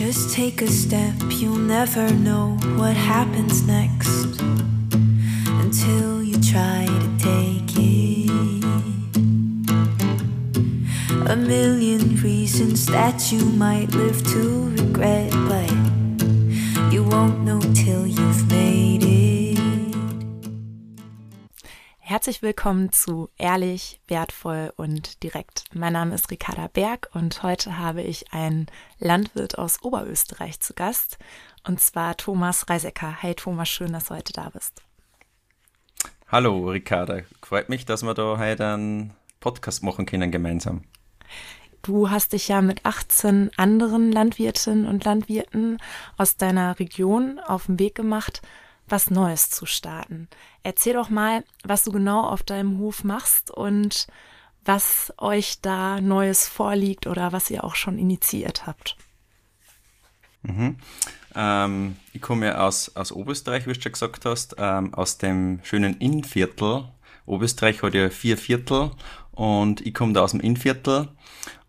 [0.00, 4.40] Just take a step, you'll never know what happens next
[5.60, 8.30] until you try to take it.
[11.28, 15.70] A million reasons that you might live to regret, but
[16.90, 17.60] you won't know
[22.20, 25.64] Herzlich willkommen zu Ehrlich, Wertvoll und Direkt.
[25.72, 28.66] Mein Name ist Ricarda Berg und heute habe ich einen
[28.98, 31.16] Landwirt aus Oberösterreich zu Gast
[31.66, 33.10] und zwar Thomas Reisecker.
[33.18, 34.82] Hey Thomas, schön, dass du heute da bist.
[36.28, 40.84] Hallo Ricarda, freut mich, dass wir da heute einen Podcast machen können gemeinsam.
[41.80, 45.78] Du hast dich ja mit 18 anderen Landwirtinnen und Landwirten
[46.18, 48.42] aus deiner Region auf den Weg gemacht,
[48.90, 50.28] was Neues zu starten.
[50.62, 54.06] Erzähl doch mal, was du genau auf deinem Hof machst und
[54.64, 58.96] was euch da Neues vorliegt oder was ihr auch schon initiiert habt.
[60.42, 60.76] Mhm.
[61.34, 65.60] Ähm, ich komme ja aus, aus Oberösterreich, wie du schon gesagt hast, ähm, aus dem
[65.62, 66.88] schönen Innviertel.
[67.26, 68.90] Oberösterreich hat ja vier Viertel
[69.30, 71.08] und ich komme da aus dem Innviertel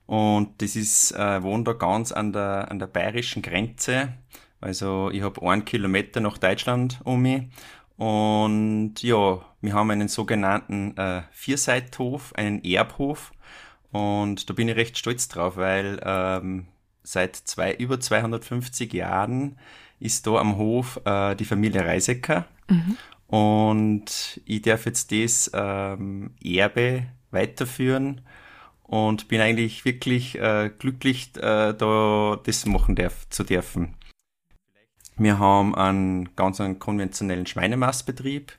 [0.06, 4.14] und das ist, äh, wohne da ganz an der, an der bayerischen Grenze
[4.62, 7.44] also ich habe einen Kilometer nach Deutschland um mich.
[7.98, 13.32] Und ja, wir haben einen sogenannten äh, Vierseithof, einen Erbhof.
[13.92, 16.68] Und da bin ich recht stolz drauf, weil ähm,
[17.04, 19.58] seit zwei, über 250 Jahren
[20.00, 22.46] ist da am Hof äh, die Familie Reisecker.
[22.70, 22.98] Mhm.
[23.28, 28.22] Und ich darf jetzt das ähm, Erbe weiterführen
[28.84, 33.96] und bin eigentlich wirklich äh, glücklich, äh, da das machen darf, zu dürfen.
[35.22, 38.54] Wir haben einen ganz einen konventionellen Schweinemastbetrieb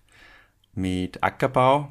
[0.74, 1.88] mit Ackerbau.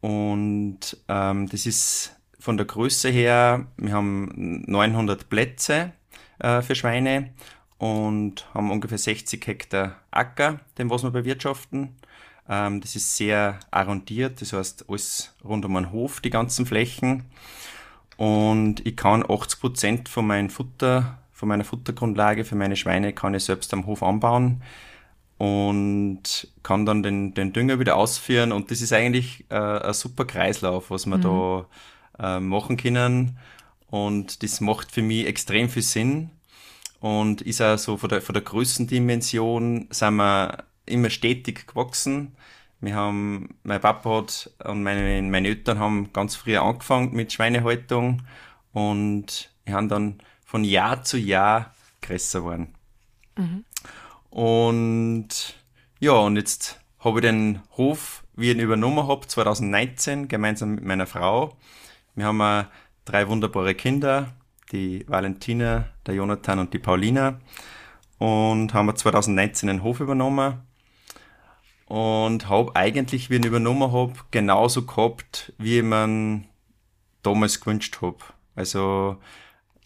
[0.00, 5.92] Und ähm, das ist von der Größe her, wir haben 900 Plätze
[6.40, 7.30] äh, für Schweine
[7.78, 11.94] und haben ungefähr 60 Hektar Acker, den was wir bewirtschaften.
[12.48, 17.26] Ähm, das ist sehr arrondiert, das heißt alles rund um den Hof, die ganzen Flächen.
[18.16, 23.32] Und ich kann 80 Prozent von meinem Futter von meiner Futtergrundlage für meine Schweine kann
[23.32, 24.62] ich selbst am Hof anbauen
[25.38, 28.52] und kann dann den, den Dünger wieder ausführen.
[28.52, 31.22] Und das ist eigentlich äh, ein super Kreislauf, was wir mhm.
[32.18, 33.38] da äh, machen können.
[33.86, 36.30] Und das macht für mich extrem viel Sinn.
[37.00, 42.36] Und ist auch so von der, von der Größendimension sind wir immer stetig gewachsen.
[42.82, 48.24] Wir haben, mein Papa hat und meine, meine Eltern haben ganz früh angefangen mit Schweinehaltung
[48.74, 50.20] und wir haben dann
[50.50, 51.72] von Jahr zu Jahr
[52.02, 52.74] größer geworden.
[53.36, 53.64] Mhm.
[54.30, 55.28] Und
[56.00, 60.84] ja, und jetzt habe ich den Hof, wie ich ihn übernommen habe, 2019, gemeinsam mit
[60.84, 61.56] meiner Frau.
[62.16, 62.66] Wir haben
[63.04, 64.32] drei wunderbare Kinder,
[64.72, 67.38] die Valentina, der Jonathan und die Paulina.
[68.18, 70.62] Und haben wir 2019 den Hof übernommen.
[71.86, 76.48] Und habe eigentlich, wie ich ihn übernommen habe, genauso gehabt, wie ich man
[77.22, 78.18] damals gewünscht habe.
[78.56, 79.16] Also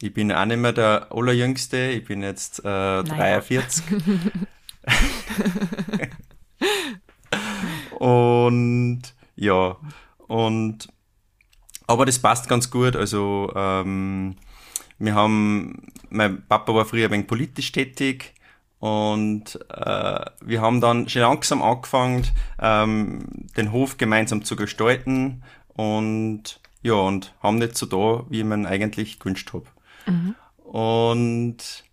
[0.00, 3.84] ich bin auch nicht mehr der Allerjüngste, ich bin jetzt äh, 43.
[7.98, 9.02] und
[9.36, 9.76] ja,
[10.26, 10.88] und
[11.86, 12.96] aber das passt ganz gut.
[12.96, 14.36] Also ähm,
[14.98, 18.34] wir haben, mein Papa war früher ein wenig politisch tätig
[18.78, 22.26] und äh, wir haben dann schon langsam angefangen,
[22.60, 28.66] ähm, den Hof gemeinsam zu gestalten und ja, und haben nicht so da, wie man
[28.66, 29.64] eigentlich gewünscht habe.
[30.06, 30.34] Mhm.
[30.64, 31.84] Und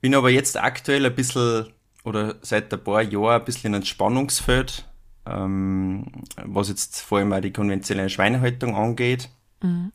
[0.00, 1.66] bin aber jetzt aktuell ein bisschen
[2.04, 4.88] oder seit ein paar Jahren ein bisschen in ein Spannungsfeld,
[5.26, 6.06] ähm,
[6.44, 9.30] was jetzt vor allem auch die konventionelle Schweinehaltung angeht.
[9.62, 9.92] Mhm.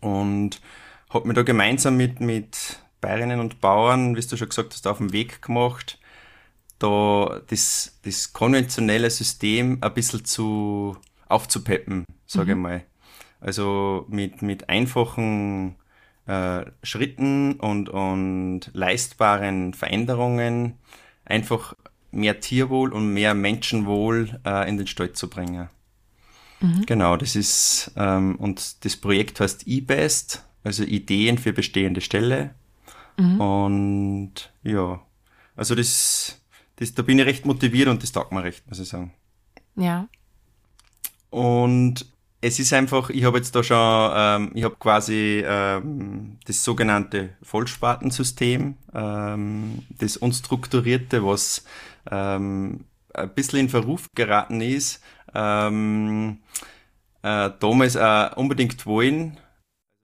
[0.00, 0.60] Und
[1.10, 4.98] habe mir da gemeinsam mit, mit Bäuerinnen und Bauern, wie du schon gesagt hast, auf
[4.98, 5.98] den Weg gemacht,
[6.78, 10.96] da das, das konventionelle System ein bisschen zu
[11.28, 12.60] aufzupeppen, sage mhm.
[12.60, 12.84] ich mal.
[13.40, 15.76] Also mit, mit einfachen
[16.26, 20.78] äh, Schritten und, und leistbaren Veränderungen
[21.24, 21.74] einfach
[22.10, 25.68] mehr Tierwohl und mehr Menschenwohl äh, in den Stall zu bringen.
[26.60, 26.86] Mhm.
[26.86, 32.54] Genau, das ist, ähm, und das Projekt heißt eBest, also Ideen für bestehende Ställe.
[33.18, 33.40] Mhm.
[33.40, 35.02] Und ja,
[35.56, 36.40] also das,
[36.76, 39.12] das, da bin ich recht motiviert und das taugt mir recht, muss ich sagen.
[39.74, 40.08] Ja.
[41.30, 42.11] Und
[42.44, 47.30] es ist einfach, ich habe jetzt da schon, ähm, ich habe quasi ähm, das sogenannte
[47.40, 51.64] Vollspartensystem, ähm, das unstrukturierte, was
[52.10, 52.84] ähm,
[53.14, 55.00] ein bisschen in Verruf geraten ist,
[55.34, 56.40] ähm,
[57.22, 59.38] äh, damals äh, unbedingt wollen.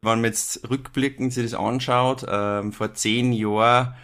[0.03, 3.95] Wenn man jetzt rückblickend sich das anschaut, ähm, vor zehn Jahren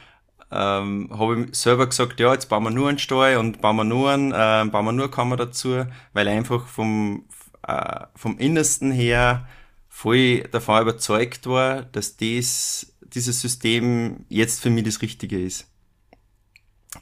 [0.51, 3.85] ähm, habe ich selber gesagt, ja, jetzt bauen wir nur einen Stall und bauen wir
[3.85, 7.27] nur einen, äh, bauen wir nur Kammer dazu, weil einfach vom,
[7.66, 9.46] äh, vom Innersten her
[9.88, 15.70] voll davon überzeugt war, dass das, dieses System jetzt für mich das Richtige ist.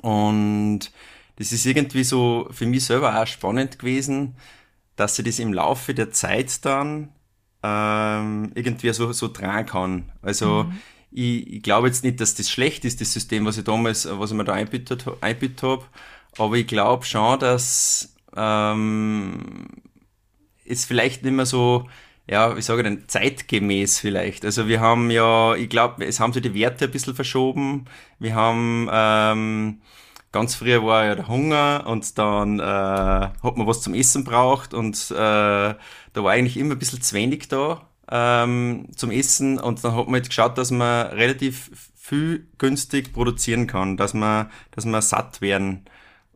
[0.01, 0.93] Und
[1.37, 4.37] das ist irgendwie so für mich selber auch spannend gewesen,
[4.97, 7.09] dass sie das im Laufe der Zeit dann
[7.63, 10.13] ähm, irgendwie so, so tragen kann.
[10.21, 10.79] Also mhm.
[11.11, 14.31] ich, ich glaube jetzt nicht, dass das schlecht ist, das System, was ich damals, was
[14.31, 15.85] ich mir da einbittet, einbittet habe,
[16.39, 19.67] aber ich glaube schon, dass ähm,
[20.65, 21.87] es vielleicht nicht mehr so
[22.29, 24.45] ja, wie sage ich denn, zeitgemäß vielleicht.
[24.45, 27.87] Also wir haben ja, ich glaube, es haben sich die Werte ein bisschen verschoben.
[28.21, 29.81] Wir haben ähm,
[30.33, 34.75] ganz früher war ja der Hunger und dann äh, hat man was zum Essen braucht
[34.75, 35.77] und äh, da
[36.15, 40.15] war eigentlich immer ein bisschen zu wenig da ähm, zum Essen und dann hat man
[40.15, 45.85] halt geschaut, dass man relativ viel günstig produzieren kann, dass man, dass man satt werden.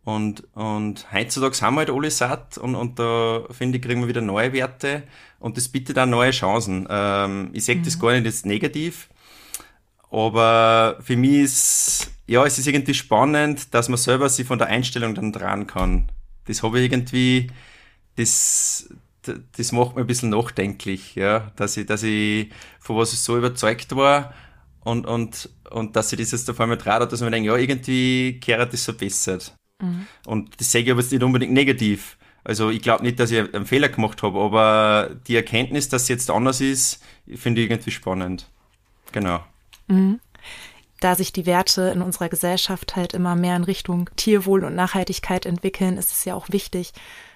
[0.07, 4.09] Und, und heutzutage haben wir halt alle satt und, und da finde ich, kriegen wir
[4.09, 5.03] wieder neue Werte
[5.41, 6.87] und das bietet auch neue Chancen.
[6.89, 7.83] Ähm, ich sehe mhm.
[7.83, 9.09] das gar nicht jetzt negativ,
[10.13, 14.69] aber für mich ist, ja, es ist irgendwie spannend, dass man selber sich von der
[14.69, 16.09] Einstellung dann dran kann.
[16.45, 17.49] Das habe ich irgendwie,
[18.15, 18.89] das,
[19.57, 23.37] das macht mir ein bisschen nachdenklich, ja, dass ich, dass ich von was ich so
[23.37, 24.33] überzeugt war
[24.85, 28.39] und, und, und dass ich das jetzt auf einmal traut, dass man denkt, ja, irgendwie
[28.39, 29.53] kehrt das verbessert.
[29.81, 30.07] Mhm.
[30.27, 32.17] Und das sehe ich aber jetzt nicht unbedingt negativ.
[32.45, 36.09] Also ich glaube nicht, dass ich einen Fehler gemacht habe, aber die Erkenntnis, dass es
[36.09, 37.03] jetzt anders ist,
[37.35, 38.49] finde ich irgendwie spannend.
[39.13, 39.41] Genau.
[39.89, 40.21] Mhm.
[41.01, 45.45] Da sich die Werte in unserer Gesellschaft halt immer mehr in Richtung Tierwohl und Nachhaltigkeit
[45.45, 46.93] entwickeln, ist es ja auch wichtig,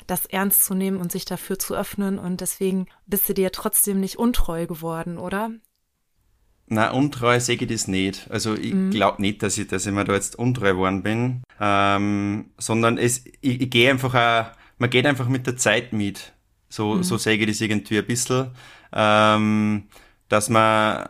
[0.06, 2.18] das ernst zu nehmen und sich dafür zu öffnen.
[2.18, 5.50] Und deswegen bist du dir trotzdem nicht untreu geworden, oder?
[6.72, 8.30] Na, untreu sehe ich das nicht.
[8.30, 8.90] Also ich mhm.
[8.90, 13.24] glaube nicht, dass ich, dass ich mir da jetzt untreu geworden bin, ähm, sondern es,
[13.40, 16.32] ich, ich gehe einfach auch man geht einfach mit der Zeit mit.
[16.68, 17.02] So, mhm.
[17.04, 18.50] so sehe ich das irgendwie ein bisschen.
[18.92, 19.84] Ähm,
[20.28, 21.06] dass man,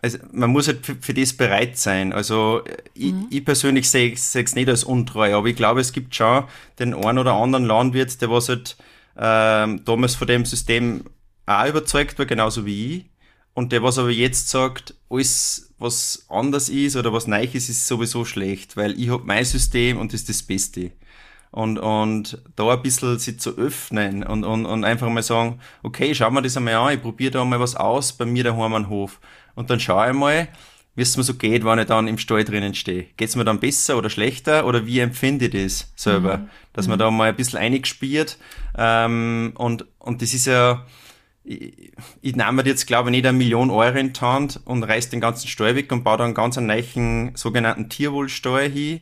[0.00, 2.12] also man muss halt für, für das bereit sein.
[2.12, 2.62] Also
[2.94, 3.26] ich, mhm.
[3.30, 6.44] ich persönlich sehe es nicht als untreu, aber ich glaube, es gibt schon
[6.78, 8.76] den einen oder anderen Landwirt, der was halt
[9.18, 11.04] ähm, damals von dem System
[11.44, 13.04] auch überzeugt war, genauso wie ich.
[13.56, 17.86] Und der, was aber jetzt sagt, alles, was anders ist oder was neu ist, ist
[17.86, 20.92] sowieso schlecht, weil ich habe mein System und das ist das Beste
[21.52, 26.14] und, und da ein bisschen sich zu öffnen und, und, und einfach mal sagen, okay,
[26.14, 28.90] schau mal das einmal an, ich probiere da mal was aus bei mir daheim am
[28.90, 29.20] Hof.
[29.54, 30.48] Und dann schaue ich mal,
[30.96, 33.06] wie es mir so geht, wenn ich dann im Stall drinnen stehe.
[33.16, 36.36] Geht es mir dann besser oder schlechter oder wie empfinde ich das selber?
[36.36, 36.50] Mhm.
[36.74, 37.00] Dass man mhm.
[37.00, 38.36] da mal ein bisschen eingespielt
[38.76, 40.84] ähm, und, und das ist ja,
[41.46, 45.10] ich, ich nehme jetzt, glaube ich, nicht eine Million Euro in die Hand und reiß
[45.10, 49.00] den ganzen Stall weg und baue dann ganz einen neuen sogenannten Tierwohlstall hin,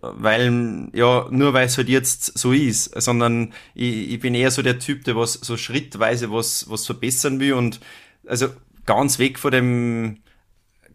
[0.00, 4.62] weil, ja, nur weil es halt jetzt so ist, sondern ich, ich bin eher so
[4.62, 7.80] der Typ, der was so schrittweise was, was verbessern will und
[8.26, 8.48] also
[8.84, 10.18] ganz weg von dem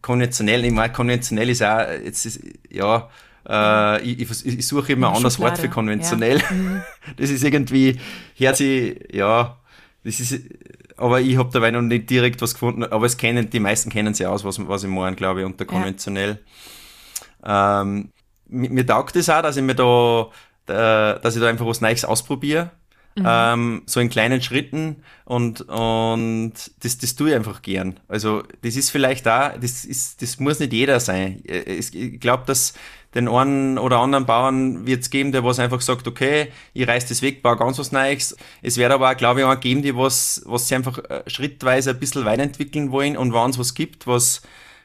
[0.01, 3.09] konventionellen, ich meine, konventionell ist auch, jetzt ist, ja,
[3.47, 6.39] äh, ich, ich, ich suche immer ein anderes Wort für konventionell.
[6.39, 6.51] Ja.
[6.51, 6.81] Mhm.
[7.17, 7.99] Das ist irgendwie,
[8.37, 9.57] hört sich, ja,
[10.03, 10.41] das ist,
[10.97, 14.13] aber ich habe dabei noch nicht direkt was gefunden, aber es kennen, die meisten kennen
[14.13, 16.39] sie aus, was, was ich meine, glaube ich, unter konventionell.
[17.43, 17.81] Ja.
[17.81, 18.11] Ähm,
[18.47, 20.29] mir taugt es das auch, dass ich mir da,
[20.67, 22.71] äh, dass ich da einfach was Neues ausprobiere.
[23.15, 23.25] Mhm.
[23.27, 27.99] Ähm, so in kleinen Schritten und, und das, das tue ich einfach gern.
[28.07, 31.43] Also das ist vielleicht da, das ist, das muss nicht jeder sein.
[31.45, 32.73] Äh, ich glaube, dass
[33.13, 37.07] den einen oder anderen Bauern wird es geben, der was einfach sagt, okay, ich reiß
[37.07, 38.35] das weg, baue ganz was Neues.
[38.61, 41.91] Es wird aber auch, glaube ich, auch geben, die was, was sie einfach äh, schrittweise
[41.91, 44.41] ein bisschen weiterentwickeln wollen und wenn es was gibt, was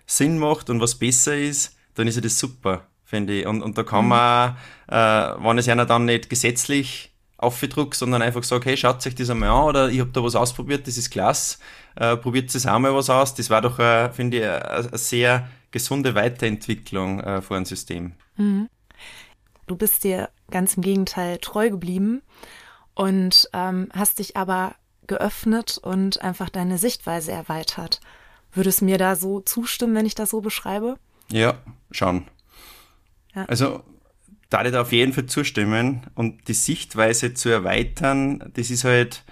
[0.06, 3.47] Sinn macht und was besser ist, dann ist ja das super finde ich.
[3.47, 4.09] Und, und da kann mhm.
[4.11, 4.56] man,
[4.88, 7.12] äh, wenn es einer dann nicht gesetzlich
[7.46, 10.34] aufgedruckt, sondern einfach sagt, hey, schaut euch das einmal an oder ich habe da was
[10.34, 11.58] ausprobiert, das ist klasse,
[11.96, 13.34] äh, probiert es auch mal was aus.
[13.34, 18.12] Das war doch, äh, finde ich, eine sehr gesunde Weiterentwicklung äh, vor einem System.
[18.36, 18.68] Mhm.
[19.66, 22.22] Du bist dir ganz im Gegenteil treu geblieben
[22.94, 24.74] und ähm, hast dich aber
[25.06, 28.00] geöffnet und einfach deine Sichtweise erweitert.
[28.52, 30.98] Würdest du mir da so zustimmen, wenn ich das so beschreibe?
[31.30, 31.58] Ja,
[31.90, 32.26] schon.
[33.34, 33.44] Ja.
[33.44, 33.82] Also
[34.50, 39.24] da ich da auf jeden Fall zustimmen und die Sichtweise zu erweitern, das ist halt,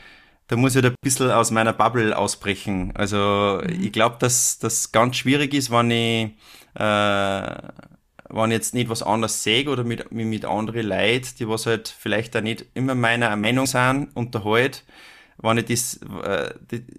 [0.48, 2.92] da muss ich halt ein bisschen aus meiner Bubble ausbrechen.
[2.94, 3.82] Also mhm.
[3.82, 6.30] ich glaube, dass das ganz schwierig ist, wenn ich,
[6.74, 7.56] äh,
[8.30, 11.88] wenn ich jetzt nicht was anderes sehe oder mit, mit anderen Leuten, die was halt
[11.88, 14.84] vielleicht da nicht immer meiner Meinung sind, unterhalt,
[15.38, 16.54] wenn ich das, äh,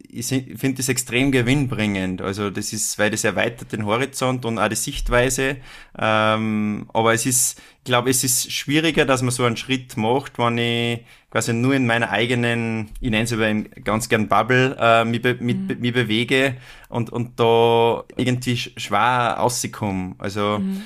[0.10, 2.22] ich finde das extrem gewinnbringend.
[2.22, 5.58] Also das ist, weil das erweitert den Horizont und auch die Sichtweise.
[5.98, 10.38] Ähm, aber es ist, ich glaube, es ist schwieriger, dass man so einen Schritt macht,
[10.38, 11.02] wenn ich
[11.32, 15.38] quasi nur in meiner eigenen, ich nenne es aber ganz gern Bubble, äh, mich, be,
[15.40, 15.80] mit, mhm.
[15.80, 16.56] mich bewege
[16.90, 20.16] und, und da irgendwie schwer rauskomme.
[20.18, 20.84] Also mhm.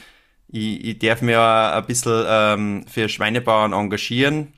[0.48, 4.54] ich, ich darf mir ein bisschen ähm, für Schweinebauern engagieren.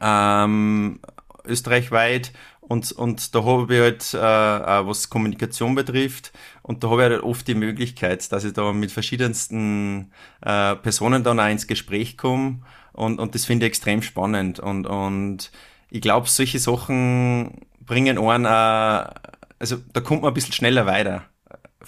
[0.00, 1.00] Ähm,
[1.48, 7.10] österreichweit und, und da habe ich halt, äh, was Kommunikation betrifft, und da habe ich
[7.10, 10.12] halt oft die Möglichkeit, dass ich da mit verschiedensten
[10.42, 12.60] äh, Personen dann auch ins Gespräch komme
[12.92, 15.50] und, und das finde ich extrem spannend und, und
[15.90, 19.10] ich glaube, solche Sachen bringen einen, äh,
[19.58, 21.24] also da kommt man ein bisschen schneller weiter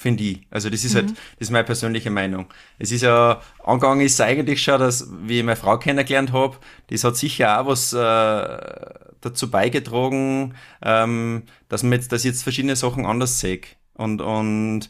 [0.01, 0.41] finde ich.
[0.51, 1.09] Also das ist halt, mhm.
[1.09, 2.47] halt, das ist meine persönliche Meinung.
[2.79, 6.57] Es ist ja, angegangen ist eigentlich schon, dass, wie ich meine Frau kennengelernt habe,
[6.89, 12.43] das hat sicher auch was äh, dazu beigetragen, ähm, dass man jetzt, dass ich jetzt
[12.43, 13.61] verschiedene Sachen anders sehe.
[13.95, 14.89] Und, und,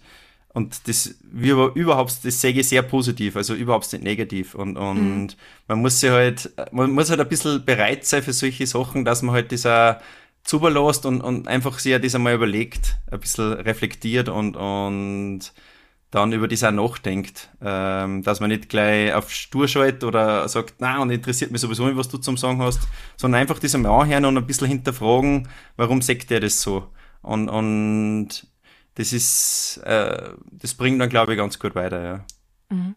[0.53, 4.55] und das, wie überhaupt, das sehe ich sehr positiv, also überhaupt nicht negativ.
[4.55, 5.29] Und, und mhm.
[5.69, 9.23] man muss sich halt, man muss halt ein bisschen bereit sein für solche Sachen, dass
[9.23, 10.01] man halt dieser
[10.45, 15.53] zuberlässt und, und einfach sich das einmal überlegt, ein bisschen reflektiert und, und
[16.11, 20.75] dann über das auch nachdenkt, ähm, dass man nicht gleich auf stur schaltet oder sagt,
[20.79, 22.81] na und interessiert mich sowieso nicht, was du zum Sagen hast,
[23.17, 26.89] sondern einfach das einmal anhören und ein bisschen hinterfragen, warum sagt der das so?
[27.23, 28.47] Und, und
[28.95, 32.25] das ist, äh, das bringt dann, glaube ich, ganz gut weiter, ja.
[32.71, 32.97] Mhm.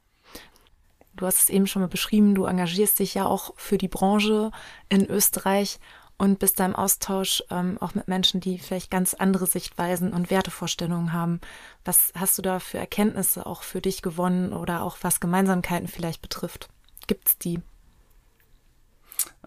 [1.15, 4.49] Du hast es eben schon mal beschrieben, du engagierst dich ja auch für die Branche
[4.89, 5.79] in Österreich
[6.17, 10.29] und bist da im Austausch ähm, auch mit Menschen, die vielleicht ganz andere Sichtweisen und
[10.29, 11.41] Wertevorstellungen haben.
[11.85, 16.21] Was hast du da für Erkenntnisse auch für dich gewonnen oder auch was Gemeinsamkeiten vielleicht
[16.21, 16.69] betrifft?
[17.07, 17.59] Gibt es die?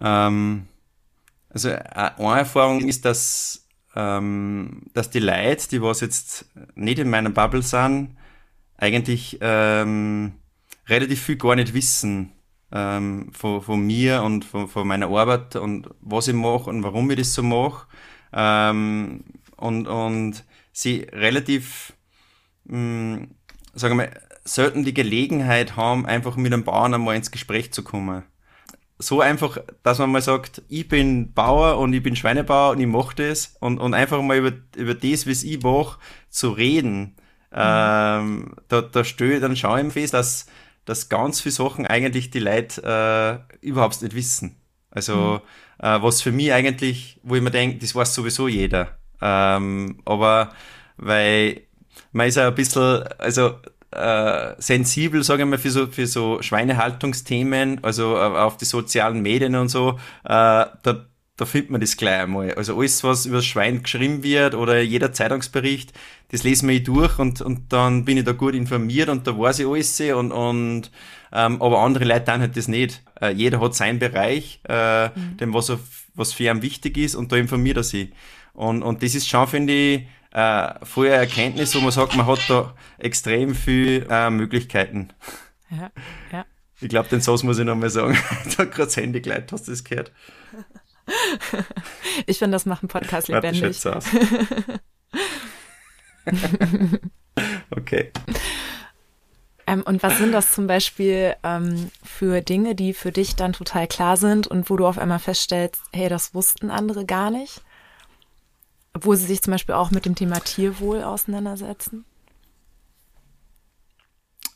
[0.01, 0.67] Ähm,
[1.51, 7.09] also äh, eine Erfahrung ist, dass, ähm, dass die Leute, die was jetzt nicht in
[7.09, 8.17] meiner Bubble sind,
[8.77, 10.35] eigentlich ähm,
[10.89, 12.36] relativ viel gar nicht wissen
[12.73, 17.11] ähm, von, von mir und von, von meiner Arbeit und was ich mache und warum
[17.11, 17.87] ich das so mache.
[18.33, 19.25] Ähm,
[19.57, 21.95] und, und sie relativ,
[22.65, 23.35] mh, mm,
[23.75, 24.11] sagen wir,
[24.45, 28.23] selten die Gelegenheit haben, einfach mit einem Bauern einmal ins Gespräch zu kommen.
[28.99, 32.87] So einfach, dass man mal sagt, ich bin Bauer und ich bin Schweinebauer und ich
[32.87, 35.99] mache das und, und einfach mal über, über das, was ich mache,
[36.31, 37.17] zu reden.
[37.51, 37.59] Mhm.
[37.59, 40.47] Ähm, da, da störe, dann schaue ich fest, dass,
[40.87, 44.57] dass ganz viele Sachen eigentlich die Leute äh, überhaupt nicht wissen.
[44.91, 45.41] Also
[45.81, 45.87] mhm.
[45.87, 48.97] äh, was für mich eigentlich, wo ich mir denke, das weiß sowieso jeder.
[49.21, 50.53] Ähm, aber
[50.97, 51.63] weil
[52.13, 53.57] man ist ja ein bisschen, also
[53.91, 59.21] äh, sensibel, sagen wir mal, für so, für so Schweinehaltungsthemen, also äh, auf die sozialen
[59.21, 62.55] Medien und so, äh, da, da findet man das gleich einmal.
[62.55, 65.93] Also alles, was über das Schwein geschrieben wird oder jeder Zeitungsbericht,
[66.31, 69.59] das lesen wir durch und, und dann bin ich da gut informiert und da weiß
[69.59, 70.91] ich alles und, und
[71.33, 73.03] ähm, aber andere Leute dann halt das nicht.
[73.21, 75.37] Äh, jeder hat seinen Bereich, äh, mhm.
[75.39, 75.81] dem was, auf,
[76.15, 78.13] was für ihn wichtig ist und da informiert er sich.
[78.55, 82.41] Und, und das ist schon, finde ich, äh, volle Erkenntnis, wo man sagt, man hat
[82.49, 85.11] da extrem viel äh, Möglichkeiten.
[85.71, 85.91] Ja,
[86.33, 86.47] ja.
[86.81, 88.19] Ich glaube, den Satz muss ich nochmal sagen.
[88.57, 90.13] da gerade das Handy gleich, hast du das gehört?
[92.27, 93.77] ich finde, das macht einen Podcast lebendig.
[97.71, 98.13] okay.
[99.67, 103.87] Ähm, und was sind das zum Beispiel ähm, für Dinge, die für dich dann total
[103.87, 107.63] klar sind und wo du auf einmal feststellst, hey, das wussten andere gar nicht?
[108.95, 112.05] Obwohl sie sich zum Beispiel auch mit dem Thema Tierwohl auseinandersetzen?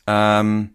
[0.07, 0.73] Ähm,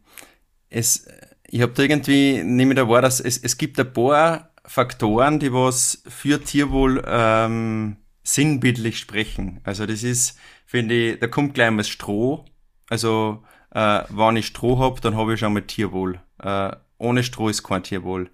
[0.69, 1.09] es,
[1.47, 5.53] ich habe da irgendwie, nehme da wahr, dass es, es gibt ein paar Faktoren, die
[5.53, 9.61] was für Tierwohl ähm, sinnbildlich sprechen.
[9.65, 12.45] Also das ist, finde ich, da kommt gleich mal Stroh.
[12.89, 16.21] Also äh, wenn ich Stroh hab, dann habe ich schon mal Tierwohl.
[16.43, 18.31] Äh, ohne Stroh ist kein Tierwohl.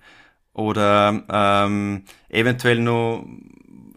[0.54, 3.26] Oder ähm, eventuell noch,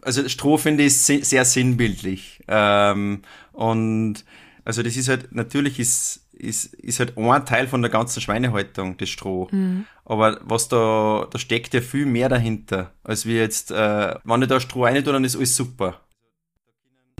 [0.02, 2.42] also Stroh finde ich sehr sinnbildlich.
[2.48, 4.24] Ähm, und
[4.64, 8.96] also das ist halt, natürlich ist ist, ist halt ein Teil von der ganzen Schweinehaltung,
[8.96, 9.48] das Stroh.
[9.50, 9.86] Mhm.
[10.04, 14.48] Aber was da, da steckt ja viel mehr dahinter, als wir jetzt, äh, wenn ich
[14.48, 16.00] da Stroh rein tue, dann ist alles super.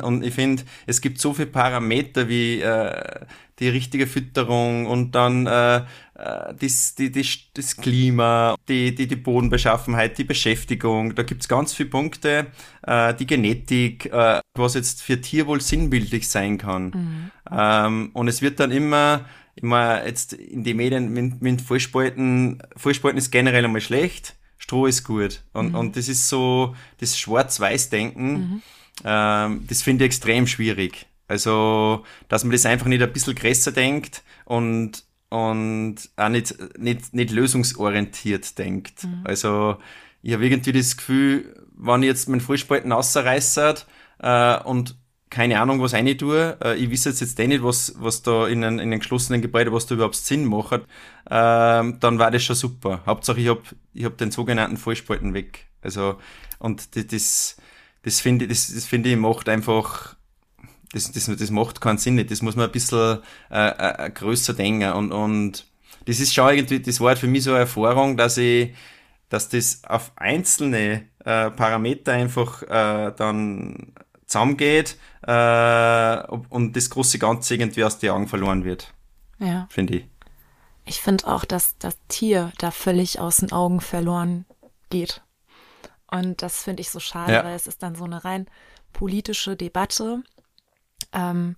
[0.03, 3.25] Und ich finde, es gibt so viele Parameter wie äh,
[3.59, 5.85] die richtige Fütterung und dann äh,
[6.19, 11.15] das, die, die, das Klima, die, die, die Bodenbeschaffenheit, die Beschäftigung.
[11.15, 12.47] Da gibt's ganz viele Punkte,
[12.83, 16.85] äh, die Genetik, äh, was jetzt für Tierwohl sinnbildlich sein kann.
[16.85, 17.31] Mhm.
[17.51, 19.25] Ähm, und es wird dann immer
[19.59, 25.05] immer jetzt in die Medien mit, mit Vollspalten, Vollspalten ist generell einmal schlecht Stroh ist
[25.05, 25.43] gut.
[25.53, 25.75] Und, mhm.
[25.77, 28.63] und das ist so, das Schwarz-Weiß-Denken, mhm.
[29.05, 31.07] ähm, das finde ich extrem schwierig.
[31.29, 37.15] Also, dass man das einfach nicht ein bisschen größer denkt und, und auch nicht, nicht,
[37.15, 39.05] nicht lösungsorientiert denkt.
[39.05, 39.23] Mhm.
[39.25, 39.77] Also,
[40.23, 43.87] ich habe irgendwie das Gefühl, wenn ich jetzt meinen Fußspalten rausreißert
[44.21, 44.97] äh, und
[45.29, 46.57] keine Ahnung, was rein tue.
[46.63, 49.43] Äh, ich wisse jetzt, jetzt eh nicht, was, was da in einem, in einem geschlossenen
[49.43, 50.83] Gebäude, was da überhaupt Sinn macht.
[51.29, 53.03] Ähm, dann war das schon super.
[53.07, 55.67] Hauptsache, ich hab ich hab den sogenannten Vollspalten weg.
[55.83, 56.17] Also,
[56.59, 57.57] und das, das,
[58.03, 60.17] das finde ich, das, das finde ich macht einfach,
[60.93, 62.31] das, das, das macht keinen Sinn nicht.
[62.31, 63.19] Das muss man ein bisschen
[63.51, 64.93] äh, äh, größer denken.
[64.93, 65.67] Und, und
[66.07, 68.75] das ist schon irgendwie, das war halt für mich so eine Erfahrung, dass ich,
[69.29, 73.93] dass das auf einzelne äh, Parameter einfach äh, dann
[74.27, 78.93] zusammengeht äh, und das große Ganze irgendwie aus den Augen verloren wird.
[79.39, 79.67] Ja.
[79.71, 80.07] Finde ich.
[80.85, 84.47] Ich finde auch, dass das Tier da völlig aus den Augen verloren
[84.89, 85.23] geht.
[86.09, 87.45] Und das finde ich so schade, ja.
[87.45, 88.47] weil es ist dann so eine rein
[88.93, 90.23] politische Debatte,
[91.13, 91.57] ähm,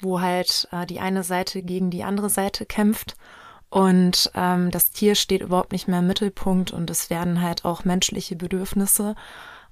[0.00, 3.16] wo halt äh, die eine Seite gegen die andere Seite kämpft.
[3.70, 7.84] Und ähm, das Tier steht überhaupt nicht mehr im Mittelpunkt und es werden halt auch
[7.84, 9.14] menschliche Bedürfnisse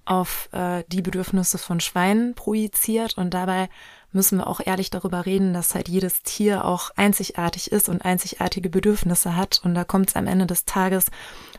[0.06, 3.18] auf äh, die Bedürfnisse von Schweinen projiziert.
[3.18, 3.68] Und dabei
[4.12, 8.70] müssen wir auch ehrlich darüber reden, dass halt jedes Tier auch einzigartig ist und einzigartige
[8.70, 9.60] Bedürfnisse hat.
[9.62, 11.06] Und da kommt es am Ende des Tages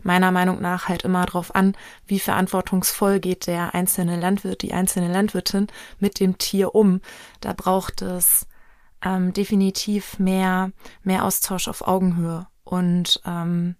[0.01, 1.75] meiner Meinung nach halt immer darauf an,
[2.05, 5.67] wie verantwortungsvoll geht der einzelne Landwirt, die einzelne Landwirtin
[5.99, 7.01] mit dem Tier um.
[7.41, 8.47] Da braucht es
[9.03, 10.71] ähm, definitiv mehr,
[11.03, 12.47] mehr Austausch auf Augenhöhe.
[12.63, 13.75] Und ähm,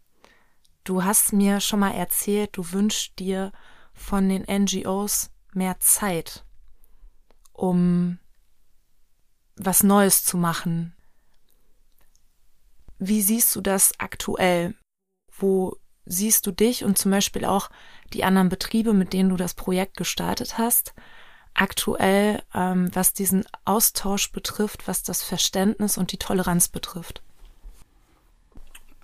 [0.84, 3.52] du hast mir schon mal erzählt, du wünschst dir
[3.98, 6.46] von den NGOs mehr Zeit,
[7.52, 8.20] um
[9.56, 10.96] was Neues zu machen.
[13.00, 14.76] Wie siehst du das aktuell?
[15.38, 15.76] Wo
[16.06, 17.70] siehst du dich und zum Beispiel auch
[18.14, 20.94] die anderen Betriebe, mit denen du das Projekt gestartet hast,
[21.54, 27.22] aktuell, ähm, was diesen Austausch betrifft, was das Verständnis und die Toleranz betrifft?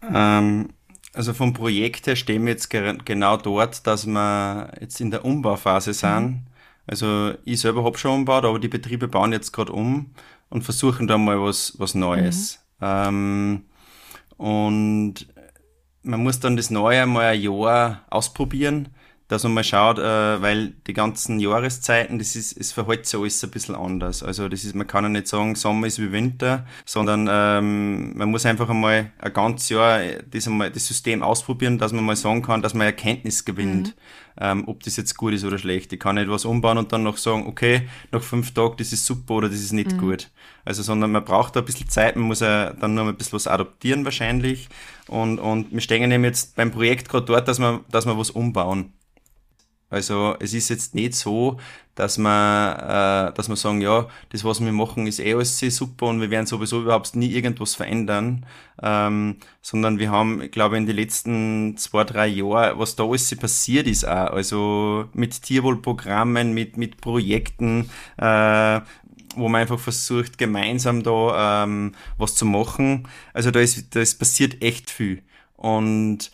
[0.02, 0.74] Ähm,
[1.14, 5.94] also vom Projekt her stehen wir jetzt genau dort, dass wir jetzt in der Umbauphase
[5.94, 6.24] sind.
[6.26, 6.42] Mhm.
[6.86, 10.12] Also ich selber habe schon umgebaut, aber die Betriebe bauen jetzt gerade um
[10.50, 12.60] und versuchen da mal was, was Neues.
[12.80, 12.86] Mhm.
[12.86, 13.66] Ähm,
[14.38, 15.28] und
[16.02, 18.90] man muss dann das Neue mal ein Jahr ausprobieren
[19.34, 23.44] dass man mal schaut, äh, weil die ganzen Jahreszeiten, das ist, es verhält sich alles
[23.44, 24.22] ein bisschen anders.
[24.22, 28.30] Also das ist, man kann ja nicht sagen, Sommer ist wie Winter, sondern ähm, man
[28.30, 32.44] muss einfach einmal ein ganzes Jahr das, einmal, das System ausprobieren, dass man mal sagen
[32.44, 34.40] kann, dass man Erkenntnis gewinnt, mhm.
[34.40, 35.92] ähm, ob das jetzt gut ist oder schlecht.
[35.92, 39.04] Ich kann nicht was umbauen und dann noch sagen, okay, nach fünf Tagen, das ist
[39.04, 39.98] super oder das ist nicht mhm.
[39.98, 40.30] gut.
[40.64, 43.34] Also, sondern man braucht da ein bisschen Zeit, man muss ja dann nur ein bisschen
[43.34, 44.70] was adaptieren wahrscheinlich.
[45.08, 48.30] Und, und wir stehen eben jetzt beim Projekt gerade dort, dass wir, dass wir was
[48.30, 48.94] umbauen.
[49.94, 51.58] Also es ist jetzt nicht so,
[51.96, 55.70] dass man, äh, dass man sagen, ja, das, was wir machen, ist eh alles sehr
[55.70, 58.46] super und wir werden sowieso überhaupt nie irgendwas verändern,
[58.82, 63.36] ähm, sondern wir haben, ich glaube, in den letzten zwei, drei Jahren, was da alles
[63.36, 68.82] passiert ist auch, also mit Tierwohlprogrammen, mit, mit Projekten, äh,
[69.36, 73.08] wo man einfach versucht, gemeinsam da ähm, was zu machen.
[73.34, 75.24] Also da ist, da ist passiert echt viel.
[75.56, 76.32] Und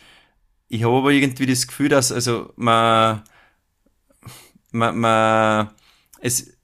[0.68, 3.22] ich habe aber irgendwie das Gefühl, dass also man
[4.72, 5.70] man, man
[6.20, 6.56] es,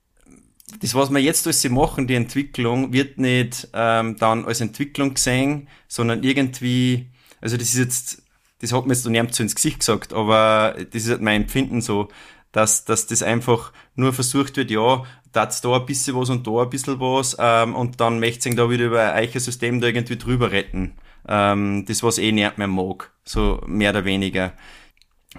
[0.81, 5.69] das, was wir jetzt alles machen, die Entwicklung, wird nicht ähm, dann als Entwicklung gesehen,
[5.89, 8.23] sondern irgendwie, also das ist jetzt,
[8.61, 11.43] das hat mir jetzt noch niemand so ins Gesicht gesagt, aber das ist halt mein
[11.43, 12.09] Empfinden so,
[12.53, 16.63] dass, dass das einfach nur versucht wird, ja, da da ein bisschen was und da
[16.63, 20.17] ein bisschen was, ähm, und dann möchte ich da wieder über ein Eichensystem da irgendwie
[20.17, 20.97] drüber retten.
[21.29, 24.55] Ähm, das, was eh niemand mehr mag, so mehr oder weniger.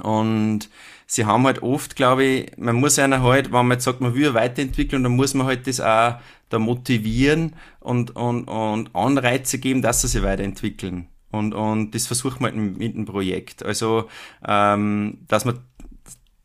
[0.01, 0.69] Und
[1.07, 4.13] sie haben halt oft, glaube ich, man muss einer halt, wenn man jetzt sagt, man
[4.13, 9.57] will eine Weiterentwicklung, dann muss man halt das auch da motivieren und, und, und Anreize
[9.57, 11.07] geben, dass sie sich weiterentwickeln.
[11.31, 13.63] Und, und das versucht man halt mit dem Projekt.
[13.63, 14.09] Also,
[14.45, 15.59] ähm, dass man,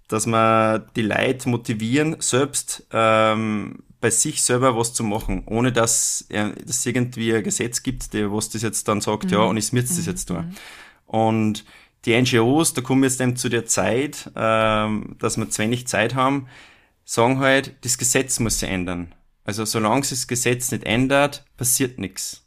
[0.09, 6.27] dass man die Leute motivieren, selbst ähm, bei sich selber was zu machen, ohne dass
[6.29, 9.31] es irgendwie ein Gesetz gibt, der was das jetzt dann sagt, mhm.
[9.31, 10.37] ja, und ich müsste das jetzt tun.
[10.39, 10.55] Mhm.
[11.07, 11.65] Und
[12.05, 15.87] die NGOs, da kommen wir jetzt eben zu der Zeit, ähm, dass wir zu wenig
[15.87, 16.49] Zeit haben,
[17.05, 19.15] sagen halt, das Gesetz muss sich ändern.
[19.45, 22.47] Also solange sich das Gesetz nicht ändert, passiert nichts.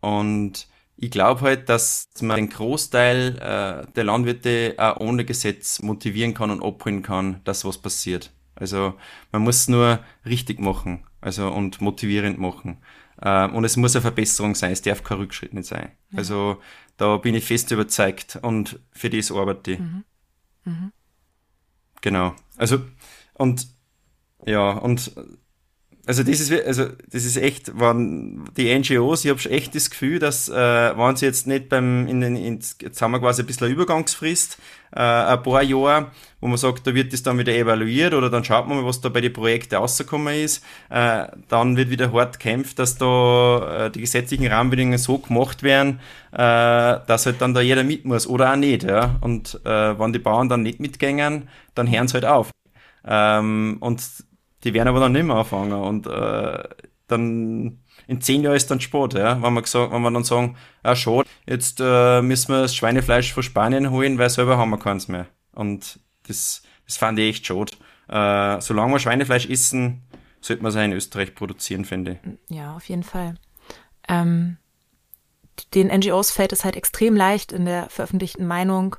[0.00, 6.34] Und ich glaube halt, dass man den Großteil äh, der Landwirte auch ohne Gesetz motivieren
[6.34, 8.32] kann und abholen kann, dass was passiert.
[8.54, 8.94] Also
[9.32, 12.78] man muss nur richtig machen, also und motivierend machen.
[13.20, 15.92] Äh, und es muss eine Verbesserung sein, es darf kein Rückschritt nicht sein.
[16.10, 16.18] Ja.
[16.18, 16.60] Also
[17.00, 19.78] da bin ich fest überzeugt und für das arbeite ich.
[19.78, 20.04] Mhm.
[20.64, 20.92] Mhm.
[22.02, 22.34] Genau.
[22.58, 22.82] Also,
[23.32, 23.68] und
[24.44, 25.10] ja, und
[26.10, 30.18] also das ist, also das ist echt, waren die NGOs, ich habe echt das Gefühl,
[30.18, 33.46] dass äh, waren sie jetzt nicht beim, in den, in, jetzt haben wir quasi ein
[33.46, 34.58] bisschen eine Übergangsfrist,
[34.90, 38.42] äh, ein paar Jahre, wo man sagt, da wird das dann wieder evaluiert oder dann
[38.42, 40.64] schaut man mal, was da bei den Projekten rausgekommen ist.
[40.88, 46.00] Äh, dann wird wieder hart kämpft, dass da äh, die gesetzlichen Rahmenbedingungen so gemacht werden,
[46.32, 48.82] äh, dass halt dann da jeder mit muss oder auch nicht.
[48.82, 49.14] Ja?
[49.20, 52.50] Und äh, wenn die Bauern dann nicht mitgängen, dann hören sie halt auf.
[53.06, 54.02] Ähm, und
[54.64, 56.62] die werden aber dann nicht mehr anfangen und äh,
[57.06, 60.56] dann in zehn Jahren ist dann Sport, ja, wenn wir, gesagt, wenn wir dann sagen,
[60.84, 64.78] ja schade, jetzt äh, müssen wir das Schweinefleisch von Spanien holen, weil selber haben wir
[64.78, 65.26] keins mehr.
[65.52, 67.72] Und das, das fand ich echt schade.
[68.08, 70.02] Äh, solange wir Schweinefleisch essen,
[70.40, 72.18] sollte man es auch in Österreich produzieren, finde
[72.48, 72.56] ich.
[72.56, 73.34] Ja, auf jeden Fall.
[74.08, 74.56] Ähm,
[75.74, 78.96] den NGOs fällt es halt extrem leicht, in der veröffentlichten Meinung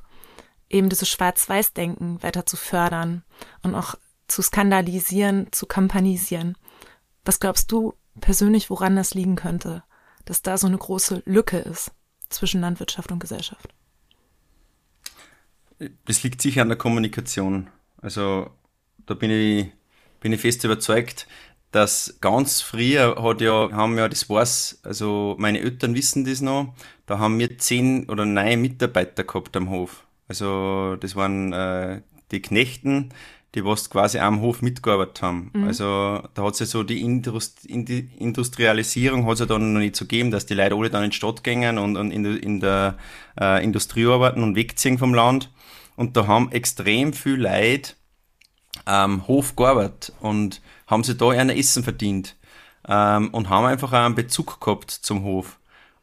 [0.70, 3.24] eben dieses Schwarz-Weiß-Denken weiter zu fördern
[3.62, 3.94] und auch
[4.32, 6.56] zu skandalisieren, zu kampanisieren.
[7.24, 9.84] Was glaubst du persönlich, woran das liegen könnte,
[10.24, 11.92] dass da so eine große Lücke ist
[12.30, 13.74] zwischen Landwirtschaft und Gesellschaft?
[16.06, 17.68] Das liegt sicher an der Kommunikation.
[18.00, 18.50] Also
[19.04, 19.70] da bin ich,
[20.20, 21.26] bin ich fest überzeugt,
[21.70, 26.74] dass ganz früher hat ja, haben ja, das war's, also meine Eltern wissen das noch,
[27.06, 30.06] da haben wir zehn oder neun Mitarbeiter gehabt am Hof.
[30.28, 33.12] Also das waren äh, die Knechten,
[33.54, 35.50] die was quasi am Hof mitgearbeitet haben.
[35.52, 35.64] Mhm.
[35.64, 39.80] Also da hat es ja so die, Indust die Industrialisierung hat es ja dann noch
[39.80, 42.24] nicht so gegeben, dass die Leute alle dann in die Stadt gehen und, und in,
[42.24, 42.96] in, der
[43.38, 45.50] äh, Industrie arbeiten und wegziehen vom Land.
[45.96, 47.92] Und da haben extrem viel Leute
[48.86, 52.36] am Hof gearbeitet und haben sich da ein Essen verdient
[52.88, 55.58] ähm, und haben einfach auch einen Bezug gehabt zum Hof.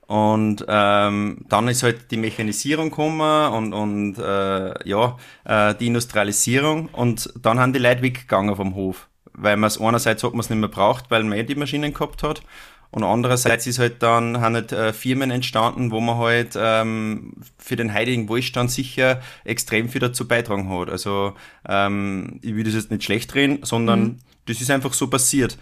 [0.09, 6.87] Und ähm, dann ist halt die Mechanisierung gekommen und, und äh, ja, äh, die Industrialisierung
[6.87, 9.07] und dann haben die Leute weggegangen vom Hof.
[9.33, 11.93] Weil man es einerseits hat man es nicht mehr braucht, weil man eh die Maschinen
[11.93, 12.41] gehabt hat.
[12.89, 17.75] Und andererseits ist halt dann haben halt äh, Firmen entstanden, wo man halt ähm, für
[17.75, 20.89] den heutigen Wohlstand sicher extrem viel dazu beitragen hat.
[20.89, 21.35] Also
[21.67, 24.17] ähm, ich will das jetzt nicht schlecht reden, sondern mhm.
[24.47, 25.59] das ist einfach so passiert.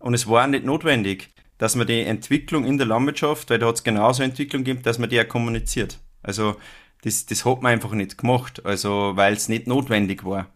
[0.00, 3.76] Und es war nicht notwendig dass man die Entwicklung in der Landwirtschaft, weil da hat
[3.76, 5.98] es genauso Entwicklung gibt, dass man die ja kommuniziert.
[6.22, 6.56] Also
[7.02, 10.48] das, das hat man einfach nicht gemacht, also weil es nicht notwendig war.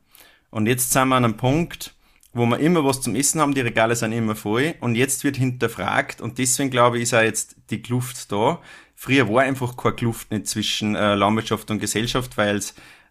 [0.51, 1.95] Und jetzt sind wir an einem Punkt,
[2.33, 5.37] wo wir immer was zum Essen haben, die Regale sind immer voll und jetzt wird
[5.37, 8.61] hinterfragt und deswegen glaube ich, ist auch jetzt die Kluft da.
[8.95, 12.61] Früher war einfach keine Kluft nicht zwischen äh, Landwirtschaft und Gesellschaft, weil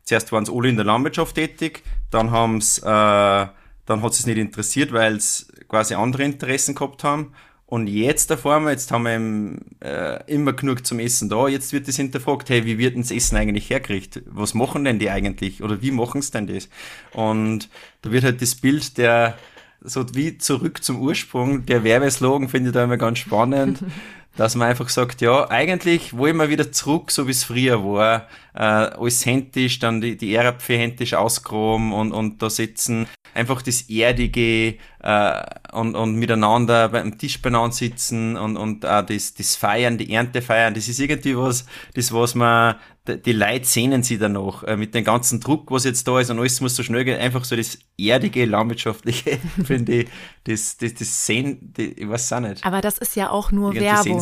[0.03, 4.37] zuerst waren es alle in der Landwirtschaft tätig, dann haben's, äh, dann hat es nicht
[4.37, 7.33] interessiert, weil es quasi andere Interessen gehabt haben
[7.69, 11.87] und jetzt erfahren wir, jetzt haben wir äh, immer genug zum Essen da, jetzt wird
[11.87, 14.25] das hinterfragt, hey, wie wird denn das Essen eigentlich hergerichtet?
[14.27, 15.61] Was machen denn die eigentlich?
[15.61, 16.67] Oder wie machen sie denn das?
[17.13, 17.69] Und
[18.01, 19.37] da wird halt das Bild der,
[19.81, 23.83] so wie zurück zum Ursprung, der Werbeslogan finde ich da immer ganz spannend,
[24.35, 28.27] dass man einfach sagt, ja, eigentlich wollen wir wieder zurück, so wie es früher war,
[28.55, 33.05] äh, alles händisch, dann die, die Erdäpfel händisch ausgraben und, und da sitzen
[33.39, 39.33] einfach das Erdige äh, und, und miteinander beim Tisch beieinander sitzen und, und auch das,
[39.33, 42.75] das Feiern, die Ernte feiern, das ist irgendwie was, das was man,
[43.07, 46.39] die Leute sehnen sie danach, äh, mit dem ganzen Druck, was jetzt da ist und
[46.39, 50.09] alles muss so schnell gehen, einfach so das Erdige, Landwirtschaftliche, finde ich,
[50.43, 52.65] das, das, das sehen, die, ich weiß auch nicht.
[52.65, 54.19] Aber das ist ja auch nur Werbung.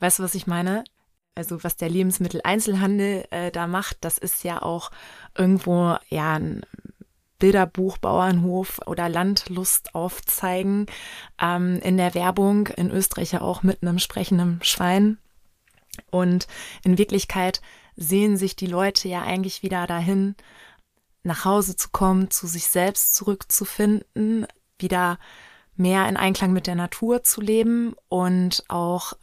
[0.00, 0.84] Weißt du, was ich meine?
[1.36, 4.92] Also was der Lebensmitteleinzelhandel äh, da macht, das ist ja auch
[5.36, 6.62] irgendwo ja ein
[7.38, 10.86] Bilderbuch, Bauernhof oder Landlust aufzeigen.
[11.40, 15.18] Ähm, in der Werbung, in Österreich ja auch mit einem sprechenden Schwein.
[16.10, 16.46] Und
[16.82, 17.60] in Wirklichkeit
[17.96, 20.34] sehen sich die Leute ja eigentlich wieder dahin,
[21.22, 24.46] nach Hause zu kommen, zu sich selbst zurückzufinden,
[24.78, 25.18] wieder
[25.76, 29.14] mehr in Einklang mit der Natur zu leben und auch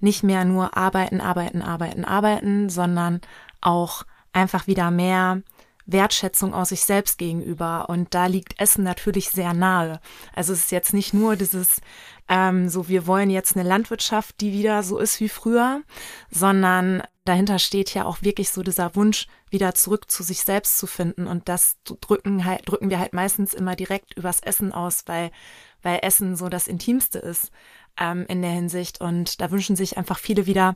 [0.00, 3.20] nicht mehr nur arbeiten, arbeiten, arbeiten, arbeiten, sondern
[3.60, 5.42] auch einfach wieder mehr
[5.88, 7.88] Wertschätzung aus sich selbst gegenüber.
[7.88, 10.00] Und da liegt Essen natürlich sehr nahe.
[10.34, 11.80] Also es ist jetzt nicht nur dieses,
[12.28, 15.82] ähm, so wir wollen jetzt eine Landwirtschaft, die wieder so ist wie früher,
[16.30, 20.86] sondern dahinter steht ja auch wirklich so dieser Wunsch, wieder zurück zu sich selbst zu
[20.86, 21.26] finden.
[21.26, 25.30] Und das drücken halt, drücken wir halt meistens immer direkt übers Essen aus, weil,
[25.82, 27.50] weil Essen so das Intimste ist
[27.98, 29.00] ähm, in der Hinsicht.
[29.00, 30.74] Und da wünschen sich einfach viele wieder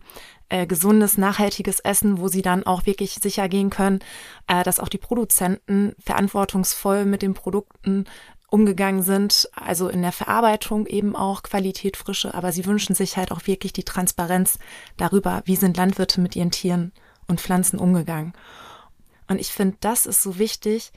[0.48, 4.00] äh, gesundes, nachhaltiges Essen, wo sie dann auch wirklich sicher gehen können,
[4.46, 8.06] äh, dass auch die Produzenten verantwortungsvoll mit den Produkten
[8.52, 13.32] umgegangen sind, also in der Verarbeitung eben auch Qualität, Frische, aber sie wünschen sich halt
[13.32, 14.58] auch wirklich die Transparenz
[14.98, 16.92] darüber, wie sind Landwirte mit ihren Tieren
[17.26, 18.34] und Pflanzen umgegangen.
[19.26, 20.92] Und ich finde, das ist so wichtig,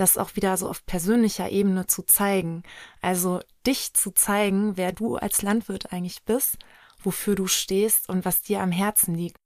[0.00, 2.62] das auch wieder so auf persönlicher Ebene zu zeigen.
[3.00, 6.58] Also dich zu zeigen, wer du als Landwirt eigentlich bist,
[7.02, 9.38] wofür du stehst und was dir am Herzen liegt.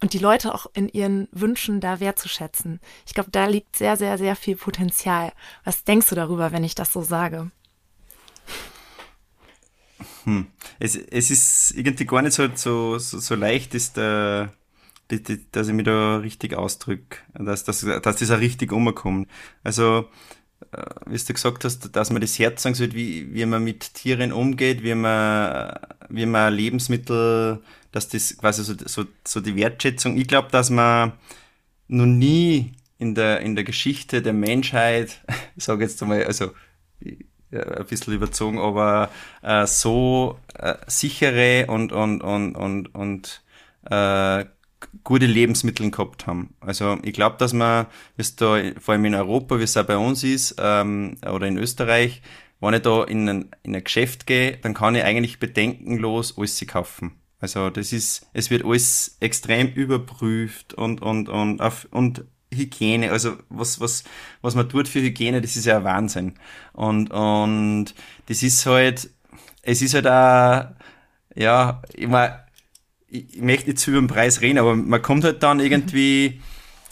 [0.00, 2.80] Und die Leute auch in ihren Wünschen da wertzuschätzen.
[3.06, 5.32] Ich glaube, da liegt sehr, sehr, sehr viel Potenzial.
[5.64, 7.50] Was denkst du darüber, wenn ich das so sage?
[10.24, 10.46] Hm.
[10.78, 14.52] Es, es ist irgendwie gar nicht so, so, so, leicht, ist der.
[15.10, 15.20] Äh
[15.52, 19.28] dass ich mich da richtig ausdrücke, dass, dass, dass das auch richtig umkommt.
[19.62, 20.08] Also,
[20.72, 23.94] äh, wie du gesagt hast, dass man das Herz sagen sollte, wie, wie man mit
[23.94, 27.62] Tieren umgeht, wie man, wie man Lebensmittel,
[27.92, 30.16] dass das quasi so, so, so die Wertschätzung.
[30.16, 31.12] Ich glaube, dass man
[31.88, 35.20] noch nie in der, in der Geschichte der Menschheit,
[35.56, 36.52] ich sage jetzt einmal, also,
[37.54, 39.10] ein bisschen überzogen, aber
[39.42, 43.42] äh, so äh, sichere und, und, und, und, und
[43.88, 44.44] äh,
[45.02, 46.54] gute Lebensmittel gehabt haben.
[46.60, 49.84] Also ich glaube, dass man, wie es da vor allem in Europa, wie es auch
[49.84, 52.22] bei uns ist, ähm, oder in Österreich,
[52.60, 56.64] wenn ich da in ein, in ein Geschäft gehe, dann kann ich eigentlich bedenkenlos alles
[56.66, 57.12] kaufen.
[57.40, 63.36] Also das ist, es wird alles extrem überprüft und, und, und, auf, und Hygiene, also
[63.48, 64.04] was, was,
[64.40, 66.34] was man tut für Hygiene, das ist ja ein Wahnsinn.
[66.72, 67.94] Und, und
[68.26, 69.10] das ist halt,
[69.62, 70.70] es ist halt auch,
[71.34, 72.43] ja, ich meine,
[73.14, 76.40] ich möchte zu über den Preis reden, aber man kommt halt dann irgendwie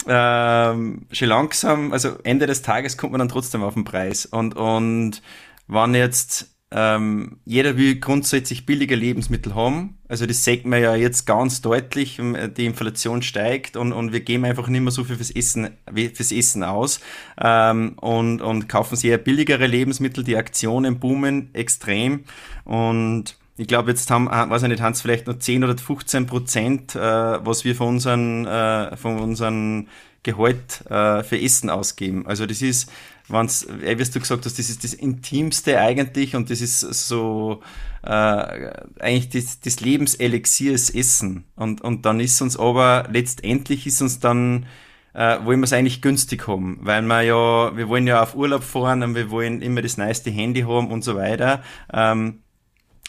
[0.07, 4.25] ähm, schon langsam, also Ende des Tages kommt man dann trotzdem auf den Preis.
[4.25, 5.21] Und, und
[5.67, 11.25] wenn jetzt ähm, jeder will grundsätzlich billige Lebensmittel haben, also das sieht man ja jetzt
[11.25, 12.19] ganz deutlich,
[12.57, 16.31] die Inflation steigt und, und wir geben einfach nicht mehr so viel fürs Essen, fürs
[16.31, 17.01] Essen aus
[17.39, 22.23] ähm, und, und kaufen sehr billigere Lebensmittel, die Aktionen boomen extrem
[22.63, 26.25] und ich glaube, jetzt haben, äh, weiß ich nicht, Hans, vielleicht nur 10 oder 15
[26.25, 29.89] Prozent, äh, was wir von unseren, äh, von unseren
[30.23, 32.25] Gehalt äh, für Essen ausgeben.
[32.25, 32.91] Also das ist,
[33.27, 37.61] wenn's, äh, wie du gesagt hast, das ist das Intimste eigentlich und das ist so
[38.03, 41.45] äh, eigentlich das, das Lebenselixier ist Essen.
[41.55, 44.65] Und, und dann ist uns aber, letztendlich ist uns dann
[45.13, 48.63] äh, wollen wir es eigentlich günstig haben, weil wir ja, wir wollen ja auf Urlaub
[48.63, 51.61] fahren und wir wollen immer das neueste Handy haben und so weiter.
[51.93, 52.42] Ähm,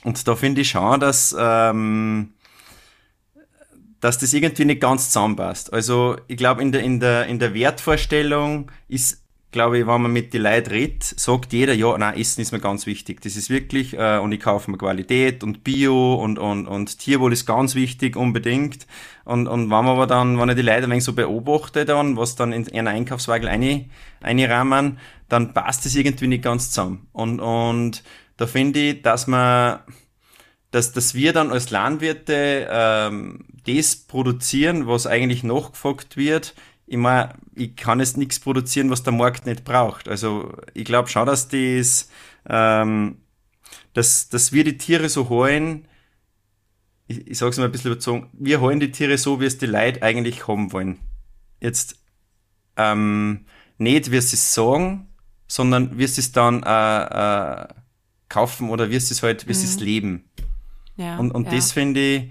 [0.04, 2.34] und da finde ich schon, dass, ähm,
[4.00, 5.72] dass das irgendwie nicht ganz zusammenpasst.
[5.72, 10.12] Also ich glaube, in der, in, der, in der Wertvorstellung ist, glaube ich, wenn man
[10.12, 13.22] mit den Leuten redet, sagt jeder, ja, nein, Essen ist mir ganz wichtig.
[13.22, 17.32] Das ist wirklich, äh, und ich kaufe mir Qualität und Bio und, und, und Tierwohl
[17.32, 18.86] ist ganz wichtig, unbedingt.
[19.24, 22.18] Und, und wenn man aber dann, wenn ich die Leute ein wenig so beobachte dann,
[22.18, 23.86] was dann in ihren Einkaufswagen
[24.20, 24.98] einrahmen,
[25.30, 27.06] dann passt das irgendwie nicht ganz zusammen.
[27.12, 28.02] Und, und
[28.36, 29.80] da finde ich, dass man,
[30.70, 36.54] dass, dass wir dann als Landwirte ähm, das produzieren, was eigentlich nachgefragt wird.
[36.86, 40.08] Ich meine, ich kann jetzt nichts produzieren, was der Markt nicht braucht.
[40.08, 42.10] Also ich glaube schon, dass das,
[42.48, 43.18] ähm,
[43.94, 45.86] dass, dass wir die Tiere so holen,
[47.06, 49.58] ich, ich sage es mal ein bisschen überzogen, wir holen die Tiere so, wie es
[49.58, 50.98] die Leute eigentlich haben wollen.
[51.60, 51.96] Jetzt
[52.76, 53.46] ähm,
[53.78, 55.08] nicht, wie sie es sagen,
[55.46, 57.68] sondern wie sie es dann äh, äh,
[58.34, 59.68] kaufen oder wirst es halt, wirst mhm.
[59.68, 60.24] es leben.
[60.96, 61.54] Ja, und und ja.
[61.54, 62.22] das finde ich,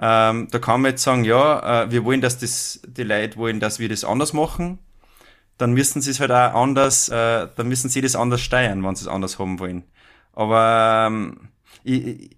[0.00, 3.58] ähm, da kann man jetzt sagen, ja, äh, wir wollen, dass das, die Leute wollen,
[3.60, 4.78] dass wir das anders machen.
[5.56, 8.94] Dann müssen sie es halt auch anders, äh, dann müssen sie das anders steuern, wenn
[8.94, 9.82] sie es anders haben wollen.
[10.32, 11.48] Aber ähm,
[11.82, 12.30] ich,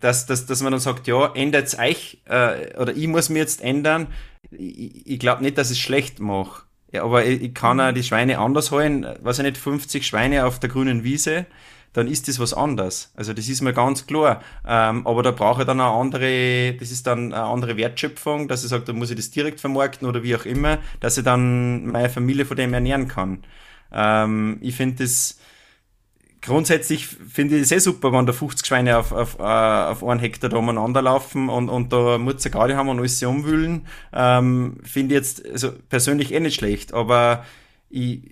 [0.00, 3.62] dass, dass, dass man dann sagt, ja, ändert euch, äh, oder ich muss mir jetzt
[3.62, 4.08] ändern.
[4.50, 6.64] Ich, ich glaube nicht, dass ich es schlecht mache.
[6.92, 7.94] Ja, aber ich, ich kann auch mhm.
[7.94, 11.46] die Schweine anders holen, weiß ich nicht, 50 Schweine auf der grünen Wiese
[11.92, 13.12] dann ist das was anderes.
[13.16, 14.42] Also das ist mir ganz klar.
[14.66, 18.62] Ähm, aber da brauche ich dann eine andere, das ist dann eine andere Wertschöpfung, dass
[18.62, 21.86] ich sage, da muss ich das direkt vermarkten oder wie auch immer, dass ich dann
[21.86, 23.42] meine Familie von dem ernähren kann.
[23.92, 25.38] Ähm, ich finde das,
[26.42, 30.20] grundsätzlich finde ich es eh super, wenn da 50 Schweine auf, auf, uh, auf einen
[30.20, 33.86] Hektar da umeinander laufen und, und da Mutze gerade haben und alles umwühlen.
[34.12, 37.44] Ähm, finde ich jetzt also persönlich eh nicht schlecht, aber
[37.90, 38.22] ich,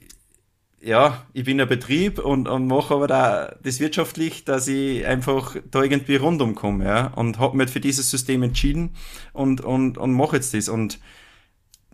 [0.80, 5.56] ja, ich bin ein Betrieb und, und mache aber da das wirtschaftlich, dass ich einfach
[5.70, 8.94] da irgendwie rundum komme, ja, und habe mich für dieses System entschieden
[9.32, 11.00] und, und, und mache jetzt das und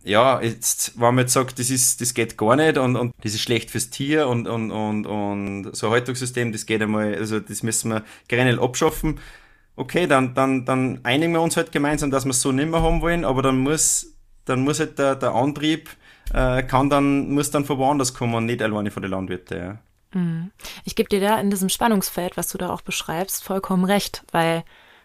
[0.05, 3.33] ja, jetzt, wenn man jetzt sagt, das ist, das geht gar nicht und, und das
[3.35, 7.41] ist schlecht fürs Tier und, und, und, und so ein Haltungssystem, das geht einmal, also
[7.41, 9.19] das müssen wir generell abschaffen.
[9.77, 12.83] Okay, dann, dann, dann einigen wir uns halt gemeinsam, dass wir es so nicht mehr
[12.83, 15.89] haben wollen, aber dann muss, dann muss halt der, der Antrieb
[16.33, 19.59] äh, kann dann, muss dann von woanders kommen nicht alleine von den Landwirten.
[19.59, 19.79] Ja.
[20.13, 20.51] Mhm.
[20.85, 24.65] Ich gebe dir da in diesem Spannungsfeld, was du da auch beschreibst, vollkommen recht, weil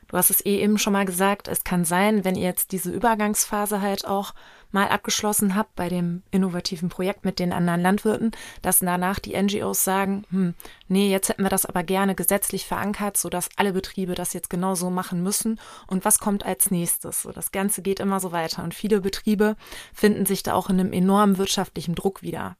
[0.10, 2.92] Du hast es eh eben schon mal gesagt, es kann sein, wenn ihr jetzt diese
[2.92, 4.34] Übergangsphase halt auch
[4.72, 9.84] mal abgeschlossen habt bei dem innovativen Projekt mit den anderen Landwirten, dass danach die NGOs
[9.84, 10.54] sagen, hm,
[10.88, 14.90] nee, jetzt hätten wir das aber gerne gesetzlich verankert, sodass alle Betriebe das jetzt genauso
[14.90, 15.60] machen müssen.
[15.88, 17.24] Und was kommt als nächstes?
[17.24, 18.64] So, das Ganze geht immer so weiter.
[18.64, 19.56] Und viele Betriebe
[19.94, 22.58] finden sich da auch in einem enormen wirtschaftlichen Druck wieder.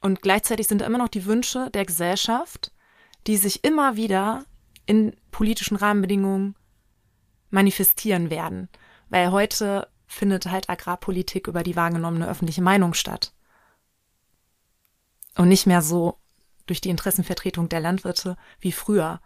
[0.00, 2.72] Und gleichzeitig sind da immer noch die Wünsche der Gesellschaft,
[3.26, 4.44] die sich immer wieder
[4.86, 6.54] in politischen Rahmenbedingungen
[7.50, 8.68] manifestieren werden.
[9.08, 13.32] Weil heute findet halt Agrarpolitik über die wahrgenommene öffentliche Meinung statt.
[15.36, 16.18] Und nicht mehr so
[16.66, 19.20] durch die Interessenvertretung der Landwirte wie früher.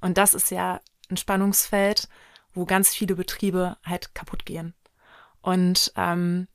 [0.00, 2.08] Und das ist ja ein Spannungsfeld,
[2.54, 4.74] wo ganz viele Betriebe halt kaputt gehen.
[5.42, 6.48] Und ähm,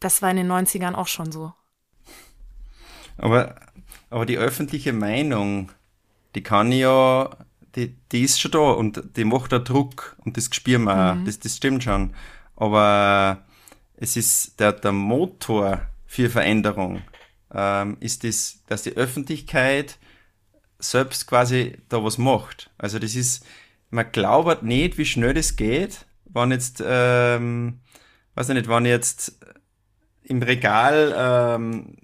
[0.00, 1.54] das war in den 90ern auch schon so.
[3.16, 3.56] Aber,
[4.10, 5.72] aber die öffentliche Meinung,
[6.34, 7.30] die kann ja,
[7.74, 11.14] die, die ist schon da und die macht da Druck und das spüren wir auch.
[11.14, 11.24] Mhm.
[11.24, 12.14] Das, das stimmt schon.
[12.56, 13.44] Aber
[13.96, 17.02] es ist der, der Motor für Veränderung,
[17.52, 19.98] ähm, ist das, dass die Öffentlichkeit
[20.78, 22.70] selbst quasi da was macht.
[22.78, 23.44] Also das ist,
[23.90, 27.80] man glaubt nicht, wie schnell das geht, wenn jetzt, ähm,
[28.34, 29.38] weiß ich nicht, wenn jetzt
[30.24, 31.96] im Regal ähm,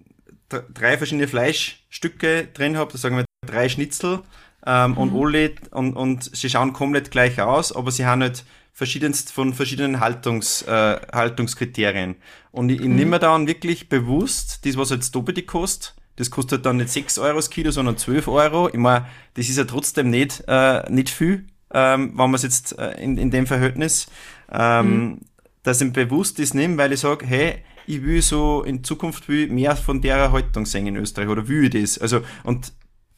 [0.48, 4.22] drei verschiedene Fleischstücke drin habe, sagen wir drei Schnitzel
[4.66, 4.98] ähm, mhm.
[4.98, 8.44] und alle und, und sie schauen komplett gleich aus, aber sie haben halt
[8.80, 12.16] verschiedenst von verschiedenen Haltungs, äh, Haltungskriterien.
[12.50, 16.78] Und ich, ich nehme dann wirklich bewusst, das was jetzt doppelt kostet, das kostet dann
[16.78, 18.68] nicht 6 Euro das Kilo, sondern 12 Euro.
[18.68, 22.78] Ich meine, das ist ja trotzdem nicht, äh, nicht viel, ähm, wenn man es jetzt
[22.78, 24.06] äh, in, in dem Verhältnis,
[24.50, 25.20] ähm, mhm.
[25.62, 29.48] dass ich bewusst das nehme, weil ich sage, hey, ich will so in Zukunft will
[29.48, 31.98] mehr von der Haltung sehen in Österreich oder will ich das.
[31.98, 32.72] Also, und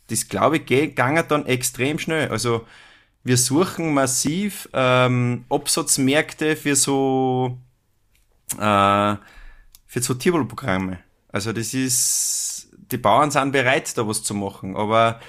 [0.09, 2.31] das glaube ich, geht dann extrem schnell.
[2.31, 2.67] Also,
[3.25, 7.59] wir suchen massiv ähm, Absatzmärkte für so
[8.59, 9.17] äh,
[9.87, 10.99] für so Tierwohlprogramme.
[11.31, 15.21] Also das ist, die Bauern sind bereit, da was zu machen, aber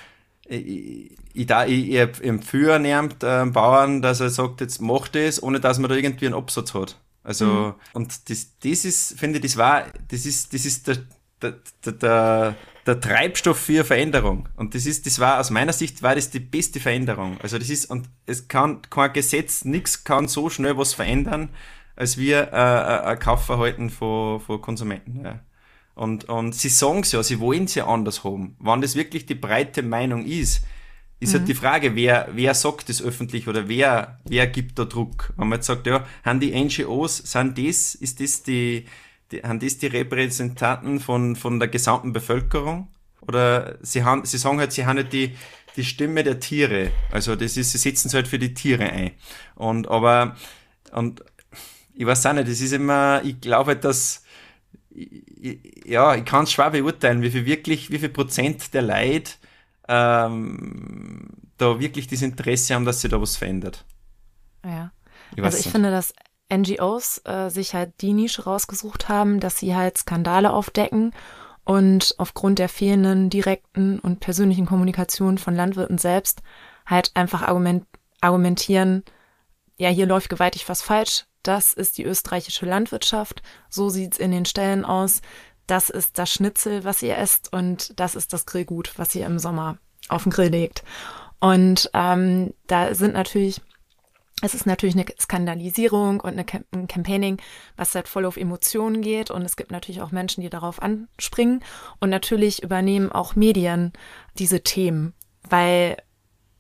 [0.46, 5.60] ich, ich, ich, ich empfehle niemand äh, Bauern, dass er sagt, jetzt mach das, ohne
[5.60, 7.00] dass man da irgendwie einen Absatz hat.
[7.24, 7.74] Also, mhm.
[7.94, 10.98] und das, das ist, finde ich, das war, das ist, das ist der,
[11.42, 14.50] der, der, der Treibstoff für Veränderung.
[14.56, 17.38] Und das ist, das war aus meiner Sicht war das die beste Veränderung.
[17.42, 21.50] Also das ist, und es kann kein Gesetz, nichts kann so schnell was verändern,
[21.96, 25.24] als wir äh, äh ein Kaufverhalten von, von Konsumenten.
[25.24, 25.40] Ja.
[25.96, 28.56] Und, und sie sagen es ja, sie wollen es ja anders haben.
[28.60, 30.64] Wann das wirklich die breite Meinung ist,
[31.20, 31.48] ist halt mhm.
[31.48, 35.34] halt die Frage, wer, wer sagt das öffentlich oder wer, wer gibt da Druck?
[35.38, 38.86] Wenn man jetzt sagt, ja, haben die NGOs, sind das, ist das die,
[39.34, 42.88] die, haben das die Repräsentanten von, von der gesamten Bevölkerung?
[43.22, 45.36] Oder sie, haben, sie sagen halt, sie haben nicht die,
[45.76, 46.92] die Stimme der Tiere.
[47.12, 49.12] Also das ist, sie setzen sich halt für die Tiere ein.
[49.56, 50.36] Und aber,
[50.92, 51.24] und
[51.96, 54.24] ich weiß auch nicht, das ist immer, ich glaube halt, dass,
[55.86, 59.38] ja, ich kann es schwer beurteilen, wie viel wirklich, wie viel Prozent der Leid
[59.88, 63.86] ähm, da wirklich das Interesse haben, dass sich da was verändert.
[64.64, 64.92] Ja.
[65.36, 65.72] Ich also ich nicht.
[65.72, 66.14] finde, dass
[66.56, 71.14] NGOs äh, sich halt die Nische rausgesucht haben, dass sie halt Skandale aufdecken
[71.66, 76.42] und aufgrund der fehlenden direkten und persönlichen Kommunikation von Landwirten selbst
[76.86, 77.86] halt einfach argument
[78.22, 79.04] argumentieren,
[79.78, 84.46] ja, hier läuft gewaltig was falsch, das ist die österreichische Landwirtschaft, so sieht's in den
[84.46, 85.22] Ställen aus,
[85.68, 89.40] das ist das Schnitzel, was ihr esst und das ist das Grillgut, was ihr im
[89.40, 89.78] Sommer
[90.10, 90.84] auf den Grill legt.
[91.40, 93.62] Und ähm, da sind natürlich
[94.44, 97.42] es ist natürlich eine Skandalisierung und eine ein Campaigning,
[97.78, 99.32] was halt voll auf Emotionen geht.
[99.32, 101.64] Und es gibt natürlich auch Menschen, die darauf anspringen.
[102.02, 103.94] Und natürlich übernehmen auch Medien
[104.38, 105.14] diese Themen,
[105.50, 105.96] weil,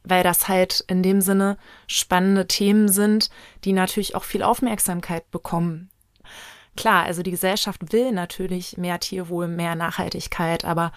[0.05, 3.29] weil das halt in dem Sinne spannende Themen sind,
[3.65, 5.89] die natürlich auch viel Aufmerksamkeit bekommen.
[6.77, 10.93] Klar, also die Gesellschaft will natürlich mehr Tierwohl, mehr Nachhaltigkeit, aber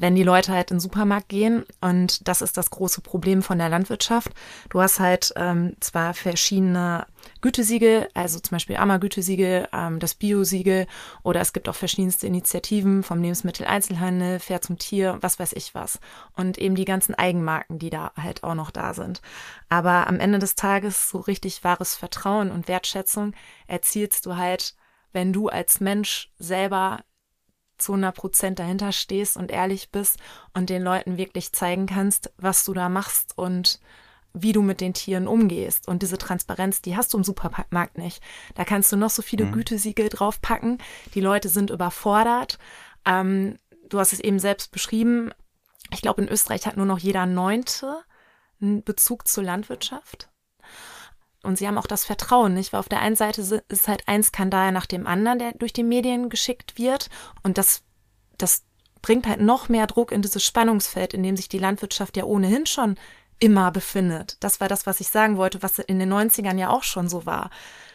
[0.00, 3.58] wenn die Leute halt in den Supermarkt gehen und das ist das große Problem von
[3.58, 4.30] der Landwirtschaft.
[4.70, 7.06] Du hast halt ähm, zwar verschiedene
[7.42, 10.86] Gütesiegel, also zum Beispiel AMA-Gütesiegel, ähm, das Bio-Siegel
[11.22, 16.00] oder es gibt auch verschiedenste Initiativen vom Lebensmitteleinzelhandel, Fair zum Tier, was weiß ich was.
[16.34, 19.20] Und eben die ganzen Eigenmarken, die da halt auch noch da sind.
[19.68, 23.34] Aber am Ende des Tages so richtig wahres Vertrauen und Wertschätzung
[23.66, 24.74] erzielst du halt,
[25.12, 27.00] wenn du als Mensch selber
[27.80, 30.18] zu 100 Prozent dahinter stehst und ehrlich bist
[30.54, 33.80] und den Leuten wirklich zeigen kannst, was du da machst und
[34.32, 35.88] wie du mit den Tieren umgehst.
[35.88, 38.22] Und diese Transparenz, die hast du im Supermarkt nicht.
[38.54, 39.52] Da kannst du noch so viele mhm.
[39.52, 40.78] Gütesiegel draufpacken.
[41.14, 42.58] Die Leute sind überfordert.
[43.04, 43.56] Ähm,
[43.88, 45.32] du hast es eben selbst beschrieben.
[45.92, 48.02] Ich glaube, in Österreich hat nur noch jeder Neunte
[48.60, 50.28] einen Bezug zur Landwirtschaft.
[51.42, 54.22] Und sie haben auch das Vertrauen nicht, weil auf der einen Seite ist halt ein
[54.22, 57.08] Skandal nach dem anderen, der durch die Medien geschickt wird
[57.42, 57.82] und das,
[58.38, 58.64] das
[59.02, 62.66] bringt halt noch mehr Druck in dieses Spannungsfeld, in dem sich die Landwirtschaft ja ohnehin
[62.66, 62.96] schon
[63.38, 64.36] immer befindet.
[64.40, 67.26] Das war das, was ich sagen wollte, was in den 90ern ja auch schon so
[67.26, 67.50] war.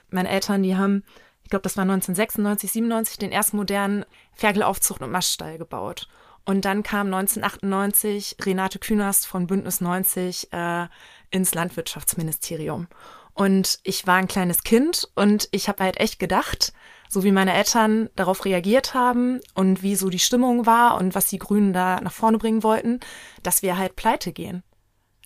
[0.09, 1.03] Meine Eltern, die haben,
[1.43, 6.07] ich glaube, das war 1996, 97, den ersten modernen Ferkelaufzucht und Maststall gebaut.
[6.45, 10.87] Und dann kam 1998 Renate Künast von Bündnis 90 äh,
[11.31, 12.87] ins Landwirtschaftsministerium.
[13.36, 16.71] Und ich war ein kleines Kind und ich habe halt echt gedacht,
[17.09, 21.27] so wie meine Eltern darauf reagiert haben und wie so die Stimmung war und was
[21.27, 23.01] die Grünen da nach vorne bringen wollten,
[23.43, 24.63] dass wir halt pleite gehen.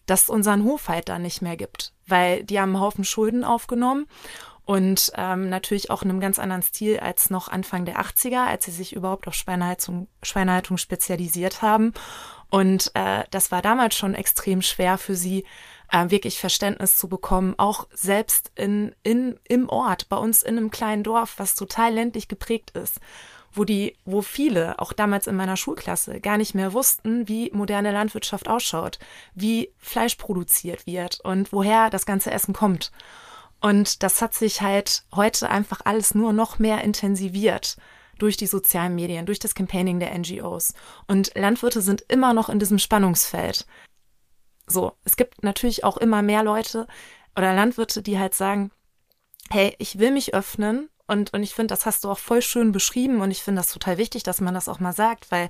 [0.07, 3.43] Dass es unseren Hof halt da nicht mehr gibt, weil die haben einen Haufen Schulden
[3.43, 4.07] aufgenommen
[4.70, 8.66] und ähm, natürlich auch in einem ganz anderen Stil als noch Anfang der 80er, als
[8.66, 11.93] sie sich überhaupt auf Schweinehaltung, Schweinehaltung spezialisiert haben.
[12.51, 15.43] Und äh, das war damals schon extrem schwer für sie,
[15.92, 20.72] äh, wirklich Verständnis zu bekommen, auch selbst in, in, im Ort, bei uns in einem
[20.72, 23.00] kleinen Dorf, was total ländlich geprägt ist,
[23.52, 27.92] wo die, wo viele, auch damals in meiner Schulklasse, gar nicht mehr wussten, wie moderne
[27.92, 29.00] Landwirtschaft ausschaut,
[29.34, 32.92] wie Fleisch produziert wird und woher das ganze Essen kommt.
[33.62, 37.78] Und das hat sich halt heute einfach alles nur noch mehr intensiviert
[38.18, 40.74] durch die sozialen Medien, durch das Campaigning der NGOs.
[41.08, 43.66] Und Landwirte sind immer noch in diesem Spannungsfeld.
[44.70, 46.88] So, es gibt natürlich auch immer mehr Leute
[47.36, 48.72] oder Landwirte, die halt sagen,
[49.49, 52.72] hey, ich will mich öffnen und, und ich finde, das hast du auch voll schön
[52.72, 55.49] beschrieben und ich finde das total wichtig, dass man das auch mal sagt, weil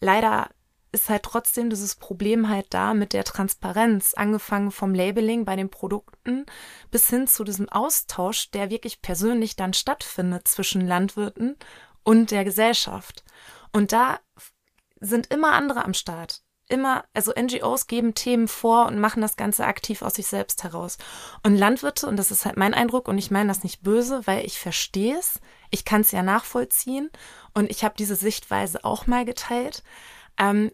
[0.00, 0.50] leider
[0.90, 5.68] ist halt trotzdem dieses Problem halt da mit der Transparenz, angefangen vom Labeling bei den
[5.68, 6.46] Produkten
[6.90, 11.56] bis hin zu diesem Austausch, der wirklich persönlich dann stattfindet zwischen Landwirten
[12.02, 13.24] und der Gesellschaft.
[13.72, 14.18] Und da
[14.98, 19.64] sind immer andere am Start immer, also NGOs geben Themen vor und machen das Ganze
[19.64, 20.98] aktiv aus sich selbst heraus.
[21.42, 24.44] Und Landwirte, und das ist halt mein Eindruck, und ich meine das nicht böse, weil
[24.44, 25.40] ich verstehe es,
[25.70, 27.10] ich kann es ja nachvollziehen
[27.54, 29.82] und ich habe diese Sichtweise auch mal geteilt,
[30.38, 30.72] ähm,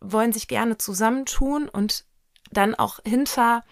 [0.00, 2.04] wollen sich gerne zusammentun und
[2.50, 3.62] dann auch hinter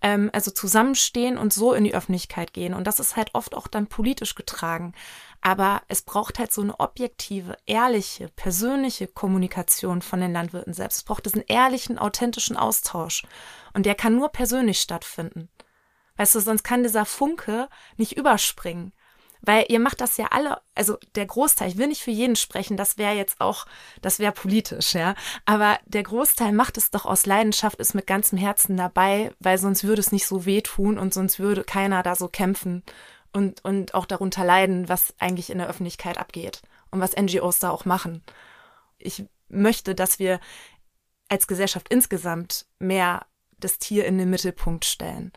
[0.00, 2.74] ähm, also zusammenstehen und so in die Öffentlichkeit gehen.
[2.74, 4.94] Und das ist halt oft auch dann politisch getragen.
[5.40, 10.98] Aber es braucht halt so eine objektive, ehrliche, persönliche Kommunikation von den Landwirten selbst.
[10.98, 13.22] Es braucht diesen ehrlichen, authentischen Austausch.
[13.72, 15.48] Und der kann nur persönlich stattfinden.
[16.16, 18.92] Weißt du, sonst kann dieser Funke nicht überspringen.
[19.40, 22.76] Weil ihr macht das ja alle, also der Großteil, ich will nicht für jeden sprechen,
[22.76, 23.66] das wäre jetzt auch,
[24.02, 25.14] das wäre politisch, ja.
[25.44, 29.84] Aber der Großteil macht es doch aus Leidenschaft, ist mit ganzem Herzen dabei, weil sonst
[29.84, 32.82] würde es nicht so wehtun und sonst würde keiner da so kämpfen
[33.32, 37.70] und, und auch darunter leiden, was eigentlich in der Öffentlichkeit abgeht und was NGOs da
[37.70, 38.22] auch machen.
[38.98, 40.40] Ich möchte, dass wir
[41.28, 43.26] als Gesellschaft insgesamt mehr
[43.58, 45.32] das Tier in den Mittelpunkt stellen.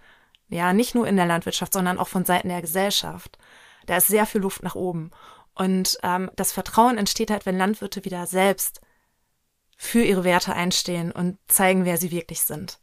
[0.50, 3.38] Ja, nicht nur in der Landwirtschaft, sondern auch von Seiten der Gesellschaft.
[3.86, 5.12] Da ist sehr viel Luft nach oben.
[5.54, 8.82] Und ähm, das Vertrauen entsteht halt, wenn Landwirte wieder selbst
[9.78, 12.81] für ihre Werte einstehen und zeigen, wer sie wirklich sind.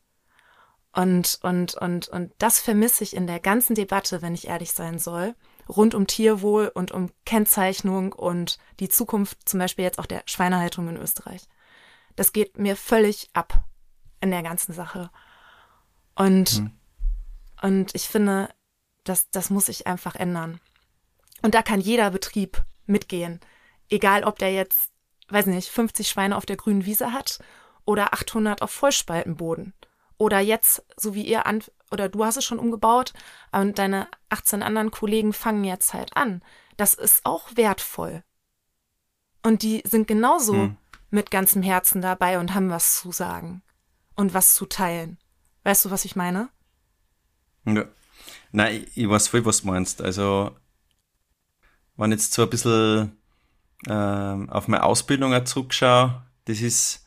[0.99, 4.99] Und, und, und, und das vermisse ich in der ganzen Debatte, wenn ich ehrlich sein
[4.99, 5.37] soll,
[5.69, 10.89] rund um Tierwohl und um Kennzeichnung und die Zukunft zum Beispiel jetzt auch der Schweinehaltung
[10.89, 11.43] in Österreich.
[12.17, 13.63] Das geht mir völlig ab
[14.21, 15.09] in der ganzen Sache.
[16.17, 16.73] Und, mhm.
[17.63, 18.49] und ich finde,
[19.05, 20.59] das, das muss sich einfach ändern.
[21.43, 23.39] Und da kann jeder Betrieb mitgehen.
[23.89, 24.91] Egal, ob der jetzt,
[25.29, 27.39] weiß nicht, 50 Schweine auf der grünen Wiese hat
[27.85, 29.75] oder 800 auf Vollspaltenboden.
[30.19, 33.13] Oder jetzt, so wie ihr an, oder du hast es schon umgebaut
[33.53, 36.43] und deine 18 anderen Kollegen fangen jetzt halt an.
[36.77, 38.23] Das ist auch wertvoll.
[39.43, 40.77] Und die sind genauso hm.
[41.11, 43.63] mit ganzem Herzen dabei und haben was zu sagen
[44.17, 45.19] und was zu teilen.
[45.63, 46.51] Weißt du, was ich meine?
[47.65, 47.85] Ja.
[48.53, 50.03] Nein, ich weiß voll, was du meinst.
[50.03, 50.57] Also,
[51.97, 53.17] wenn ich jetzt so ein bisschen
[53.87, 57.07] ähm, auf meine Ausbildung zurückschaue, das ist,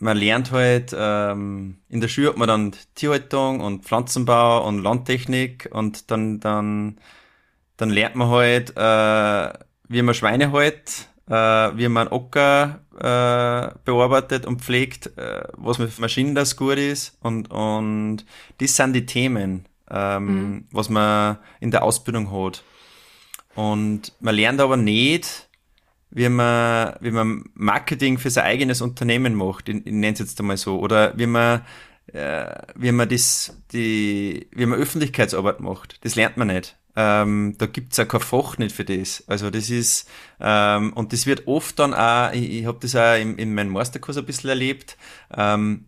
[0.00, 5.68] man lernt halt, ähm, in der Schule hat man dann Tierhaltung und Pflanzenbau und Landtechnik
[5.72, 6.98] und dann, dann,
[7.76, 9.52] dann lernt man halt, äh,
[9.88, 15.98] wie man Schweine hält, äh, wie man Ocker äh, bearbeitet und pflegt, äh, was mit
[15.98, 18.24] Maschinen das gut ist und, und
[18.58, 20.64] das sind die Themen, ähm, mhm.
[20.72, 22.64] was man in der Ausbildung hat.
[23.54, 25.49] Und man lernt aber nicht,
[26.10, 30.40] wie man, wie man Marketing für sein eigenes Unternehmen macht, ich, ich nenne es jetzt
[30.40, 31.62] einmal so, oder wie man,
[32.12, 36.04] äh, wie man das, die, wie man Öffentlichkeitsarbeit macht.
[36.04, 36.76] Das lernt man nicht.
[36.96, 39.24] Ähm, da gibt's ja kein Fach nicht für das.
[39.28, 40.08] Also das ist,
[40.40, 43.70] ähm, und das wird oft dann auch, ich, ich habe das auch in, in meinem
[43.70, 44.96] Masterkurs ein bisschen erlebt,
[45.34, 45.86] ähm,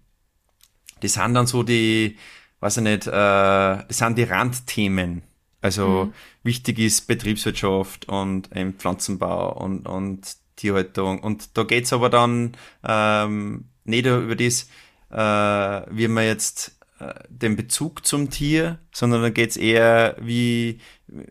[1.01, 2.17] das sind dann so die,
[2.61, 5.23] weiß ich nicht, äh, das sind die Randthemen.
[5.63, 6.13] Also mhm.
[6.43, 11.21] wichtig ist Betriebswirtschaft und ähm, Pflanzenbau und, und Tierhaltung.
[11.21, 12.53] Und da geht's aber dann
[12.87, 14.69] ähm, nicht über das,
[15.11, 20.81] äh, wie man jetzt äh, den Bezug zum Tier, sondern da geht's eher wie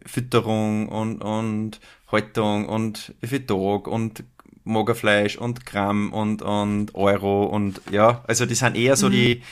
[0.05, 1.79] Fütterung und, und
[2.11, 4.23] Haltung und wie viel Tag und
[4.63, 9.11] Magerfleisch und Gramm und, und Euro und ja, also die sind eher so mhm.
[9.11, 9.43] die,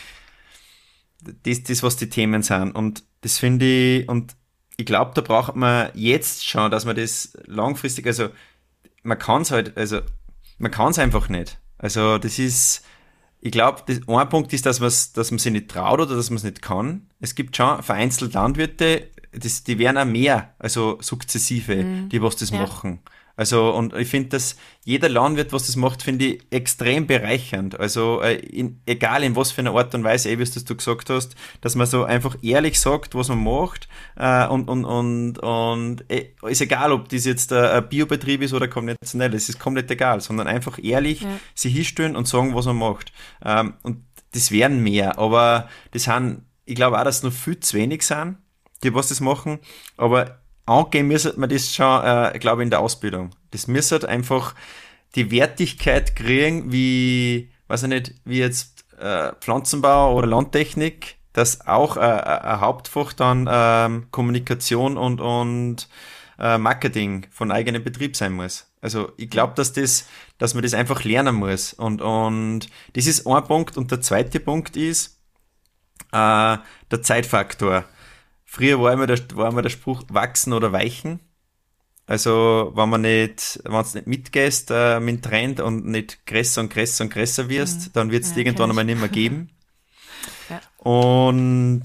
[1.44, 2.72] das, das, was die Themen sind.
[2.72, 4.36] Und das finde ich, und
[4.80, 8.30] ich glaube, da braucht man jetzt schon, dass man das langfristig, also
[9.04, 10.00] man kann es halt, also
[10.58, 11.60] man kann es einfach nicht.
[11.78, 12.86] Also das ist,
[13.42, 16.38] ich glaube, ein Punkt ist, dass, man's, dass man sich nicht traut oder dass man
[16.38, 17.10] es nicht kann.
[17.20, 22.08] Es gibt schon vereinzelt Landwirte, das, die werden auch mehr, also sukzessive, mhm.
[22.08, 22.62] die was das ja.
[22.62, 23.00] machen.
[23.40, 27.80] Also, und ich finde, dass jeder Landwirt, was das macht, finde ich extrem bereichernd.
[27.80, 30.76] Also, äh, in, egal in was für einer Art und Weise, eh, wie es du
[30.76, 33.88] gesagt hast, dass man so einfach ehrlich sagt, was man macht,
[34.18, 38.54] äh, und, und, und, und äh, ist egal, ob das jetzt äh, ein Biobetrieb ist
[38.54, 41.30] oder konventionell, es ist komplett egal, sondern einfach ehrlich ja.
[41.56, 43.14] sich hinstellen und sagen, was man macht.
[43.46, 47.58] Ähm, und das werden mehr, aber das sind, ich glaube auch, dass es noch viel
[47.62, 48.36] zu wenig sind,
[48.84, 49.60] die was das machen,
[49.96, 53.32] aber angehen müsste man das schon, äh, glaube ich, in der Ausbildung.
[53.52, 54.56] Das müsste einfach
[55.16, 61.98] die Wertigkeit kriegen, wie, weiß ich nicht, wie jetzt äh, Pflanzenbau oder Landtechnik, dass auch
[61.98, 65.88] äh, äh, ein Hauptfach dann ähm, Kommunikation und, und
[66.38, 68.68] äh, Marketing von eigenem Betrieb sein muss.
[68.82, 70.08] Also ich glaube, dass das,
[70.38, 71.74] dass man das einfach lernen muss.
[71.74, 73.78] Und, und das ist ein Punkt.
[73.78, 75.20] Und der zweite Punkt ist
[76.12, 76.58] äh,
[76.92, 77.86] der Zeitfaktor.
[78.52, 81.20] Früher war immer, der, war immer der Spruch wachsen oder weichen.
[82.08, 86.62] Also, wenn man nicht, wenn du nicht mitgehst äh, mit dem Trend und nicht größer
[86.62, 87.92] und größer und größer wirst, mhm.
[87.94, 89.52] dann wird es ja, irgendwann einmal nicht mehr geben.
[90.50, 90.60] ja.
[90.80, 91.84] Und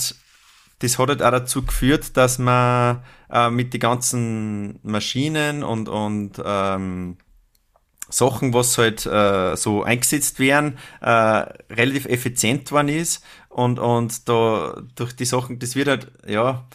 [0.79, 6.43] das hat halt auch dazu geführt, dass man äh, mit den ganzen Maschinen und, und
[6.43, 7.19] ähm,
[8.15, 14.81] Sachen, was halt äh, so eingesetzt werden, äh, relativ effizient worden ist und, und da
[14.95, 16.67] durch die Sachen, das wird halt, ja,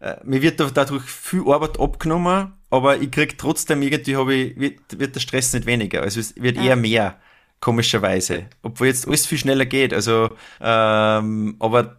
[0.00, 4.98] äh, mir wird dadurch viel Arbeit abgenommen, aber ich krieg trotzdem irgendwie, habe ich, wird,
[4.98, 6.02] wird der Stress nicht weniger.
[6.02, 6.64] Also es wird ja.
[6.64, 7.18] eher mehr,
[7.60, 8.46] komischerweise.
[8.62, 9.92] Obwohl jetzt alles viel schneller geht.
[9.92, 10.30] Also,
[10.60, 11.98] ähm, aber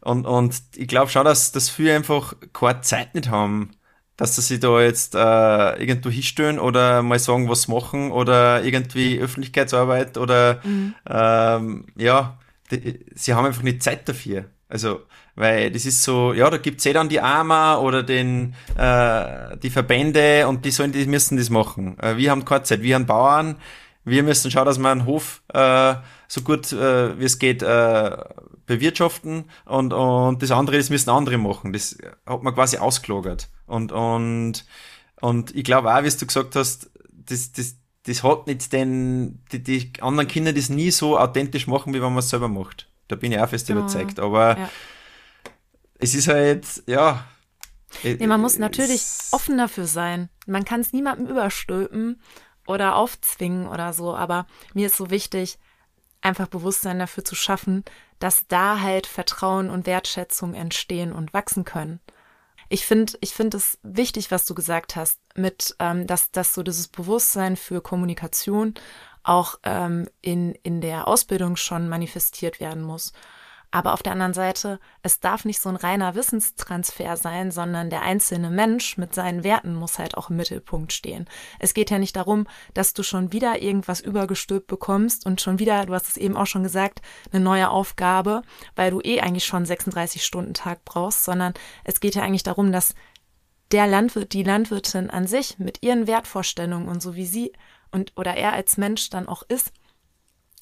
[0.00, 3.70] und, und ich glaube schon, dass, dass viele einfach keine Zeit nicht haben,
[4.18, 5.18] dass sie da jetzt äh,
[5.80, 10.94] irgendwo hinstellen oder mal sagen, was machen oder irgendwie Öffentlichkeitsarbeit oder mhm.
[11.08, 12.36] ähm, ja,
[12.70, 14.46] die, sie haben einfach nicht Zeit dafür.
[14.68, 15.02] Also,
[15.36, 19.70] weil das ist so, ja, da gibt's eh dann die AMA oder den, äh, die
[19.70, 21.96] Verbände und die sollen, die müssen das machen.
[22.00, 23.54] Äh, wir haben keine Zeit, wir haben Bauern,
[24.04, 25.94] wir müssen schauen, dass wir einen Hof äh,
[26.26, 28.16] so gut äh, wie es geht äh,
[28.68, 31.72] bewirtschaften und, und das andere, das müssen andere machen.
[31.72, 33.48] Das hat man quasi ausgelagert.
[33.66, 34.64] Und, und,
[35.20, 39.62] und ich glaube auch, wie du gesagt hast, das, das, das hat nicht den, die,
[39.62, 42.88] die anderen Kinder das nie so authentisch machen, wie wenn man es selber macht.
[43.08, 44.20] Da bin ich auch fest überzeugt.
[44.20, 44.70] Aber ja.
[45.98, 47.24] es ist halt, ja.
[48.04, 49.02] Nee, man muss natürlich
[49.32, 50.28] offen dafür sein.
[50.46, 52.20] Man kann es niemandem überstülpen
[52.66, 55.58] oder aufzwingen oder so, aber mir ist so wichtig,
[56.20, 57.84] einfach Bewusstsein dafür zu schaffen,
[58.18, 62.00] dass da halt Vertrauen und Wertschätzung entstehen und wachsen können.
[62.68, 66.62] Ich finde, ich finde es wichtig, was du gesagt hast, mit, ähm, dass, dass so
[66.62, 68.74] dieses Bewusstsein für Kommunikation
[69.22, 73.12] auch ähm, in, in der Ausbildung schon manifestiert werden muss.
[73.70, 78.00] Aber auf der anderen Seite, es darf nicht so ein reiner Wissenstransfer sein, sondern der
[78.00, 81.28] einzelne Mensch mit seinen Werten muss halt auch im Mittelpunkt stehen.
[81.58, 85.84] Es geht ja nicht darum, dass du schon wieder irgendwas übergestülpt bekommst und schon wieder,
[85.84, 88.42] du hast es eben auch schon gesagt, eine neue Aufgabe,
[88.74, 91.52] weil du eh eigentlich schon 36 Stunden Tag brauchst, sondern
[91.84, 92.94] es geht ja eigentlich darum, dass
[93.70, 97.52] der Landwirt, die Landwirtin an sich mit ihren Wertvorstellungen und so wie sie
[97.90, 99.72] und oder er als Mensch dann auch ist,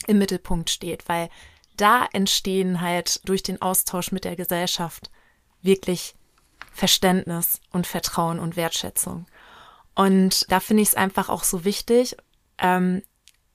[0.07, 1.29] im Mittelpunkt steht, weil
[1.77, 5.11] da entstehen halt durch den Austausch mit der Gesellschaft
[5.63, 6.15] wirklich
[6.73, 9.27] Verständnis und Vertrauen und Wertschätzung.
[9.95, 12.17] Und da finde ich es einfach auch so wichtig,
[12.59, 13.03] ähm,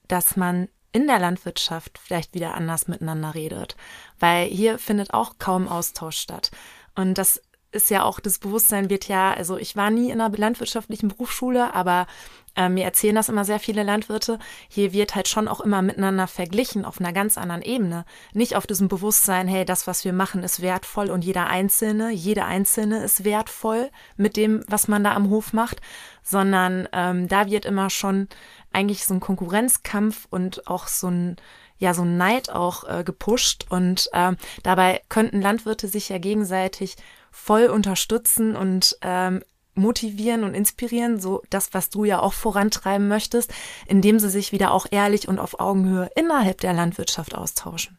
[0.08, 3.76] dass man in der Landwirtschaft vielleicht wieder anders miteinander redet,
[4.20, 6.52] weil hier findet auch kaum Austausch statt.
[6.96, 7.42] Und das
[7.72, 11.74] ist ja auch, das Bewusstsein wird ja, also ich war nie in einer landwirtschaftlichen Berufsschule,
[11.74, 12.08] aber
[12.56, 14.40] äh, mir erzählen das immer sehr viele Landwirte.
[14.68, 18.06] Hier wird halt schon auch immer miteinander verglichen auf einer ganz anderen Ebene.
[18.34, 22.46] Nicht auf diesem Bewusstsein, hey, das, was wir machen, ist wertvoll und jeder Einzelne, jede
[22.46, 25.82] Einzelne ist wertvoll mit dem, was man da am Hof macht,
[26.24, 28.28] sondern ähm, da wird immer schon
[28.74, 31.38] eigentlich so ein Konkurrenzkampf und auch so ein
[31.78, 36.96] ja so Neid auch äh, gepusht und äh, dabei könnten Landwirte sich ja gegenseitig
[37.32, 39.42] voll unterstützen und ähm,
[39.74, 43.54] motivieren und inspirieren, so das, was du ja auch vorantreiben möchtest,
[43.88, 47.98] indem sie sich wieder auch ehrlich und auf Augenhöhe innerhalb der Landwirtschaft austauschen.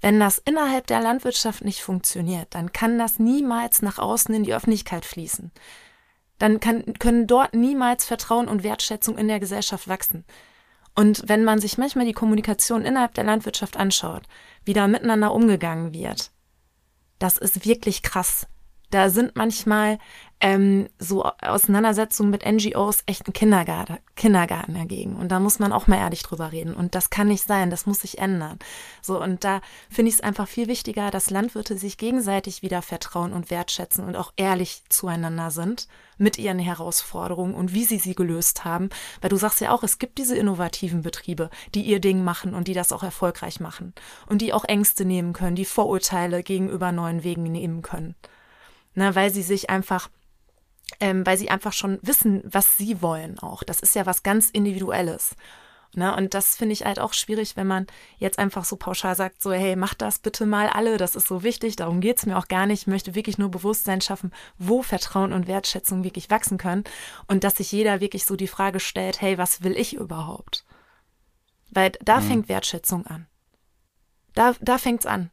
[0.00, 4.54] Wenn das innerhalb der Landwirtschaft nicht funktioniert, dann kann das niemals nach außen in die
[4.54, 5.52] Öffentlichkeit fließen.
[6.38, 10.24] Dann kann, können dort niemals Vertrauen und Wertschätzung in der Gesellschaft wachsen.
[10.94, 14.22] Und wenn man sich manchmal die Kommunikation innerhalb der Landwirtschaft anschaut,
[14.64, 16.30] wie da miteinander umgegangen wird,
[17.18, 18.46] das ist wirklich krass.
[18.96, 19.98] Da sind manchmal
[20.40, 25.16] ähm, so Auseinandersetzungen mit NGOs echt ein Kindergarten, Kindergarten dagegen.
[25.16, 26.72] Und da muss man auch mal ehrlich drüber reden.
[26.72, 28.58] Und das kann nicht sein, das muss sich ändern.
[29.02, 33.34] So, und da finde ich es einfach viel wichtiger, dass Landwirte sich gegenseitig wieder vertrauen
[33.34, 38.64] und wertschätzen und auch ehrlich zueinander sind mit ihren Herausforderungen und wie sie sie gelöst
[38.64, 38.88] haben.
[39.20, 42.66] Weil du sagst ja auch, es gibt diese innovativen Betriebe, die ihr Ding machen und
[42.66, 43.92] die das auch erfolgreich machen.
[44.24, 48.14] Und die auch Ängste nehmen können, die Vorurteile gegenüber neuen Wegen nehmen können
[48.96, 50.10] ne, weil sie sich einfach
[51.00, 53.62] ähm, weil sie einfach schon wissen, was sie wollen auch.
[53.62, 55.34] Das ist ja was ganz Individuelles.
[55.94, 56.14] Ne?
[56.14, 57.86] Und das finde ich halt auch schwierig, wenn man
[58.18, 61.42] jetzt einfach so pauschal sagt, so, hey, macht das bitte mal alle, das ist so
[61.42, 62.82] wichtig, darum geht es mir auch gar nicht.
[62.82, 66.84] Ich möchte wirklich nur Bewusstsein schaffen, wo Vertrauen und Wertschätzung wirklich wachsen können
[67.28, 70.64] und dass sich jeder wirklich so die Frage stellt, hey, was will ich überhaupt?
[71.70, 72.28] Weil da mhm.
[72.28, 73.26] fängt Wertschätzung an.
[74.34, 75.30] Da, da fängt es an.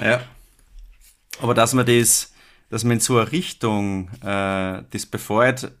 [0.00, 0.22] Ja,
[1.40, 2.32] aber dass man das,
[2.68, 5.72] dass man in so eine Richtung äh, das befeuert,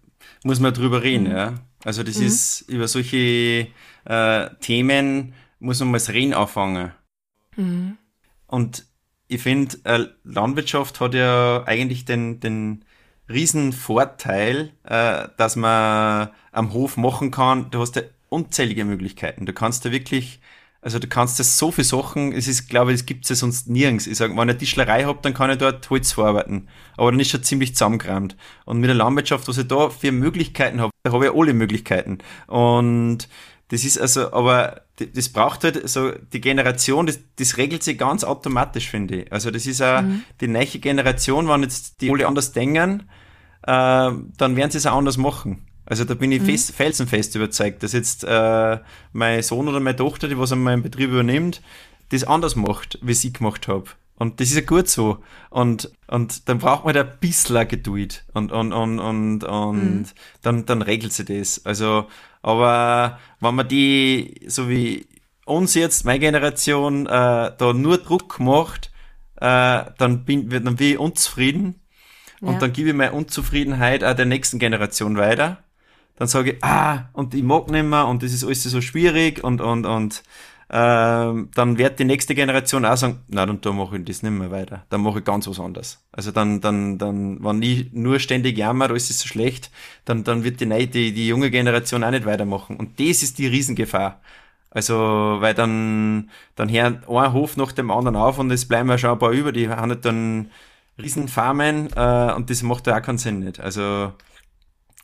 [0.44, 1.36] muss man drüber reden, mhm.
[1.36, 1.54] ja.
[1.84, 2.26] Also das mhm.
[2.26, 3.68] ist über solche
[4.04, 6.92] äh, Themen muss man mal das Reden anfangen.
[7.56, 7.96] Mhm.
[8.46, 8.86] Und
[9.28, 12.84] ich finde, äh, Landwirtschaft hat ja eigentlich den, den
[13.28, 17.70] riesen Vorteil, äh, dass man am Hof machen kann.
[17.70, 19.46] Du hast ja unzählige Möglichkeiten.
[19.46, 20.40] Du kannst da wirklich
[20.86, 23.68] also du kannst das so viel Sachen, es ist, glaube ich, es gibt es sonst
[23.68, 24.06] nirgends.
[24.06, 26.68] Ich sage, wenn ich eine Tischlerei habe, dann kann ich dort Holz verarbeiten.
[26.96, 28.36] Aber dann ist schon ziemlich zusammengerammt.
[28.66, 32.18] Und mit der Landwirtschaft, was ich da für Möglichkeiten habe, da habe ich alle Möglichkeiten.
[32.46, 33.28] Und
[33.66, 38.22] das ist also, aber das braucht halt so die Generation, das, das regelt sich ganz
[38.22, 39.32] automatisch, finde ich.
[39.32, 40.22] Also das ist auch mhm.
[40.40, 43.08] die neue Generation, wenn jetzt die alle anders denken,
[43.62, 45.65] äh, dann werden sie es auch anders machen.
[45.86, 46.46] Also da bin ich mhm.
[46.46, 48.78] fest, felsenfest überzeugt, dass jetzt äh,
[49.12, 51.62] mein Sohn oder meine Tochter, die was an meinem Betrieb übernimmt,
[52.10, 53.86] das anders macht, wie ich gemacht habe.
[54.16, 55.18] Und das ist ja gut so.
[55.50, 58.24] Und, und dann braucht man halt ein bisschen Geduld.
[58.32, 60.06] Und, und, und, und, und mhm.
[60.42, 61.64] dann, dann regelt sich das.
[61.64, 62.06] Also,
[62.42, 65.06] aber wenn man die, so wie
[65.44, 68.90] uns jetzt, meine Generation, äh, da nur Druck macht,
[69.36, 71.80] äh, dann bin, dann bin ich unzufrieden.
[72.40, 72.48] Ja.
[72.48, 75.62] Und dann gebe ich meine Unzufriedenheit auch der nächsten Generation weiter
[76.16, 79.42] dann sage ich, ah, und ich mag nicht mehr und das ist alles so schwierig
[79.44, 80.22] und, und, und
[80.68, 84.32] ähm, dann wird die nächste Generation auch sagen, na, dann da mache ich das nicht
[84.32, 84.84] mehr weiter.
[84.88, 86.04] Dann mache ich ganz was anderes.
[86.10, 89.70] Also dann, dann, dann, wenn ich nur ständig jammer, alles ist so schlecht,
[90.04, 92.76] dann, dann wird die, die, die junge Generation auch nicht weitermachen.
[92.76, 94.20] Und das ist die Riesengefahr.
[94.70, 94.94] Also,
[95.40, 99.10] weil dann, dann hören ein Hof nach dem anderen auf und es bleiben ja schon
[99.10, 100.50] ein paar über, die haben halt dann
[101.00, 103.60] Riesenfarmen äh, und das macht ja auch keinen Sinn nicht.
[103.60, 104.12] Also,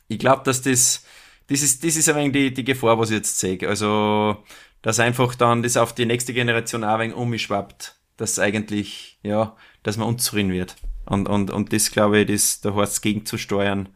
[0.07, 1.03] ich glaube, dass das,
[1.47, 3.67] das ist, das ist ein wenig die, die Gefahr, was ich jetzt sehe.
[3.67, 4.43] Also,
[4.81, 9.55] dass einfach dann das auf die nächste Generation auch ein wenig umschwappt, dass eigentlich, ja,
[9.83, 10.75] dass man unzufrieden wird.
[11.05, 13.89] Und, und, und das glaube ich, das, da heißt es gegenzusteuern.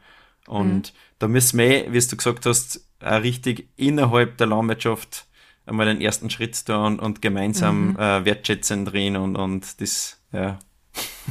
[0.48, 0.98] Und mhm.
[1.20, 5.28] da müssen wir, wie du gesagt hast, auch richtig innerhalb der Landwirtschaft
[5.66, 8.00] einmal den ersten Schritt tun und, und gemeinsam mhm.
[8.00, 10.60] äh, wertschätzen drehen und, und das, ja.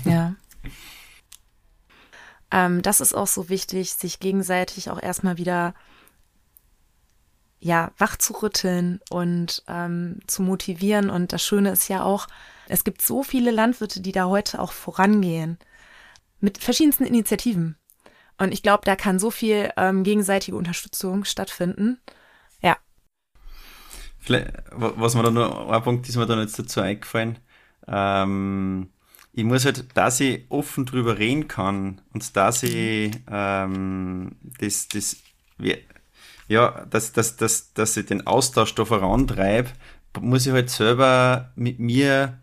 [0.04, 0.34] Ja.
[2.56, 5.74] Ähm, das ist auch so wichtig, sich gegenseitig auch erstmal wieder
[7.58, 11.10] ja, wach zu rütteln und ähm, zu motivieren.
[11.10, 12.28] Und das Schöne ist ja auch,
[12.66, 15.58] es gibt so viele Landwirte, die da heute auch vorangehen
[16.40, 17.76] mit verschiedensten Initiativen.
[18.38, 22.00] Und ich glaube, da kann so viel ähm, gegenseitige Unterstützung stattfinden.
[22.62, 22.78] Ja.
[24.18, 27.38] Vielleicht, was mir da nur, ein Punkt ist mir dann jetzt dazu eingefallen.
[27.86, 28.90] Ähm,
[29.36, 35.16] ich muss halt, dass ich offen drüber reden kann und dass ich ähm, das, das,
[36.48, 39.68] ja, dass, dass, dass, dass ich den Austausch da vorantreibe,
[40.20, 42.40] muss ich halt selber mit mir,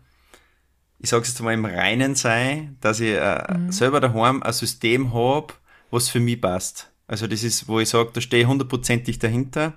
[1.00, 3.72] ich sage jetzt mal im Reinen sein, dass ich äh, mhm.
[3.72, 5.54] selber daheim ein System habe,
[5.90, 6.92] was für mich passt.
[7.08, 9.74] Also das ist, wo ich sage, da stehe ich hundertprozentig dahinter.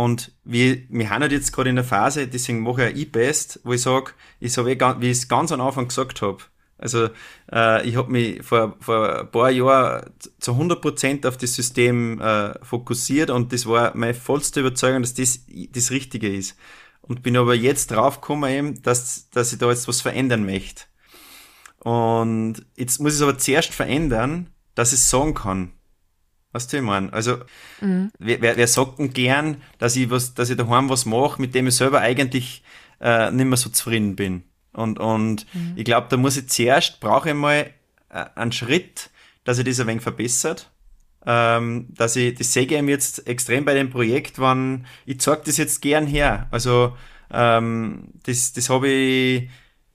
[0.00, 3.60] Und wir, wir haben halt jetzt gerade in der Phase, deswegen mache ich ein E-Best,
[3.64, 6.38] wo ich sage, ich sage, wie ich es ganz am Anfang gesagt habe,
[6.78, 7.10] Also
[7.52, 12.54] äh, ich habe mich vor, vor ein paar Jahren zu 100% auf das System äh,
[12.64, 15.40] fokussiert und das war meine vollste Überzeugung, dass das
[15.70, 16.56] das Richtige ist.
[17.02, 20.84] Und bin aber jetzt draufgekommen eben, dass, dass ich da jetzt was verändern möchte.
[21.80, 25.72] Und jetzt muss ich es aber zuerst verändern, dass ich es sagen kann.
[26.52, 27.12] Weißt du, ich meine?
[27.12, 27.38] Also,
[27.80, 28.10] mhm.
[28.18, 31.54] wer, wer, wer sagt denn gern, dass ich was, dass ich daheim was mache, mit
[31.54, 32.62] dem ich selber eigentlich
[33.00, 34.42] äh, nicht mehr so zufrieden bin?
[34.72, 35.74] Und, und mhm.
[35.76, 37.70] ich glaube, da muss ich zuerst, brauche ich mal
[38.08, 39.10] äh, einen Schritt,
[39.44, 40.70] dass ich das ein wenig verbessert.
[41.26, 45.42] Ähm, dass ich, das sehe ich ihm jetzt extrem bei dem Projekt, wann, ich zeige
[45.44, 46.48] das jetzt gern her.
[46.50, 46.96] Also,
[47.30, 49.50] ähm, das, das habe ich,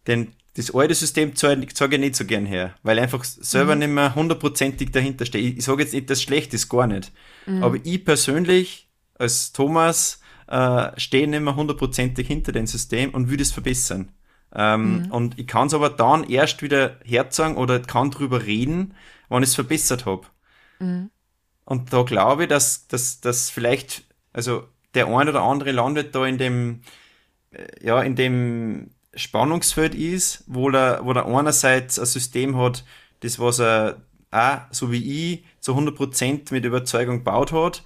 [0.07, 3.79] den, das alte System zeige ich nicht so gern her, weil einfach selber mhm.
[3.79, 5.43] nicht mehr hundertprozentig dahinter stehe.
[5.49, 7.11] Ich, ich sage jetzt nicht, dass schlecht ist, gar nicht.
[7.45, 7.61] Mhm.
[7.61, 8.89] Aber ich persönlich,
[9.19, 14.13] als Thomas, äh, stehe nicht mehr hundertprozentig hinter dem System und würde es verbessern.
[14.53, 15.11] Ähm, mhm.
[15.11, 18.93] Und ich kann es aber dann erst wieder herzeigen oder kann drüber reden,
[19.27, 20.27] wenn ich es verbessert habe.
[20.79, 21.11] Mhm.
[21.65, 26.25] Und da glaube ich, dass, dass, dass vielleicht, also der ein oder andere landet da
[26.25, 26.81] in dem,
[27.51, 32.83] äh, ja, in dem Spannungsfeld ist, wo er, wo er einerseits ein System hat,
[33.21, 34.01] das was er
[34.31, 37.83] auch, so wie ich, zu 100% mit Überzeugung gebaut hat,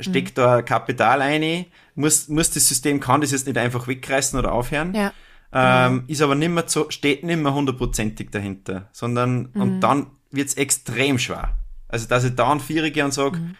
[0.00, 0.42] steckt mhm.
[0.42, 4.94] da Kapital ein, muss, muss das System, kann das jetzt nicht einfach wegreißen oder aufhören.
[4.94, 5.12] Ja.
[5.52, 6.04] Ähm, mhm.
[6.08, 9.60] Ist aber nicht mehr so, steht nicht mehr hundertprozentig dahinter, sondern, mhm.
[9.60, 11.56] und dann wird's extrem schwer.
[11.88, 13.54] Also, dass ich da ein Vierer gehe und sage, mhm.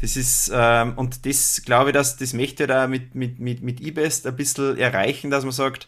[0.00, 3.62] das ist, ähm, und das glaube ich, dass, das möchte ich da mit, mit, mit,
[3.62, 5.86] mit eBest ein bisschen erreichen, dass man sagt,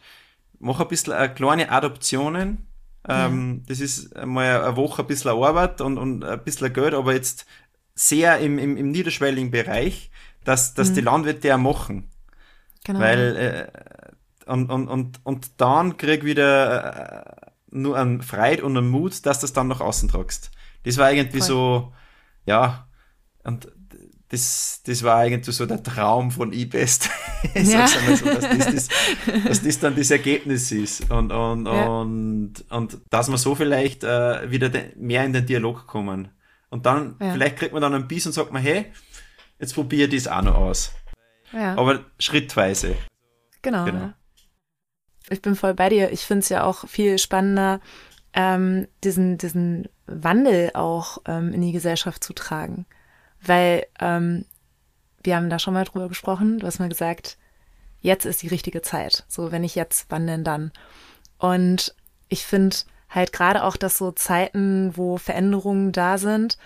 [0.59, 2.68] mach ein bisschen eine kleine Adoptionen,
[3.09, 7.14] ähm, das ist mal eine Woche ein bisschen Arbeit und, und ein bisschen Geld, aber
[7.14, 7.46] jetzt
[7.94, 10.11] sehr im, im, im niederschwelligen Bereich,
[10.44, 10.94] dass, dass mhm.
[10.94, 12.11] die Landwirte ja machen.
[12.84, 13.00] Genau.
[13.00, 18.88] Weil äh, und, und, und, und dann krieg wieder äh, nur einen Freude und einen
[18.88, 20.50] Mut, dass du das dann nach außen tragst.
[20.84, 21.46] Das war irgendwie Voll.
[21.46, 21.92] so,
[22.46, 22.88] ja,
[23.44, 23.68] und
[24.31, 27.09] das, das war eigentlich so der Traum von eBest.
[27.55, 27.87] ich ja.
[27.87, 28.89] so, dass das, das,
[29.47, 31.11] dass das dann das Ergebnis ist.
[31.11, 31.87] Und, und, ja.
[31.87, 36.29] und, und dass wir so vielleicht äh, wieder mehr in den Dialog kommen.
[36.70, 37.33] Und dann, ja.
[37.33, 38.93] vielleicht kriegt man dann ein Biss und sagt man, hey,
[39.59, 40.93] jetzt probiere das auch noch aus.
[41.53, 42.95] Aber schrittweise.
[43.62, 43.87] Genau.
[43.87, 44.12] genau
[45.31, 46.11] ich bin voll bei dir.
[46.12, 47.81] Ich finde es ja auch viel spannender,
[48.33, 52.87] ähm, diesen, diesen Wandel auch ähm, in die Gesellschaft zu tragen.
[53.45, 54.45] Weil ähm,
[55.22, 56.59] wir haben da schon mal drüber gesprochen.
[56.59, 57.39] Du hast mal gesagt,
[58.01, 59.24] jetzt ist die richtige Zeit.
[59.28, 60.72] So, wenn ich jetzt, wann denn dann?
[61.39, 61.95] Und
[62.28, 62.76] ich finde
[63.09, 66.59] halt gerade auch, dass so Zeiten, wo Veränderungen da sind,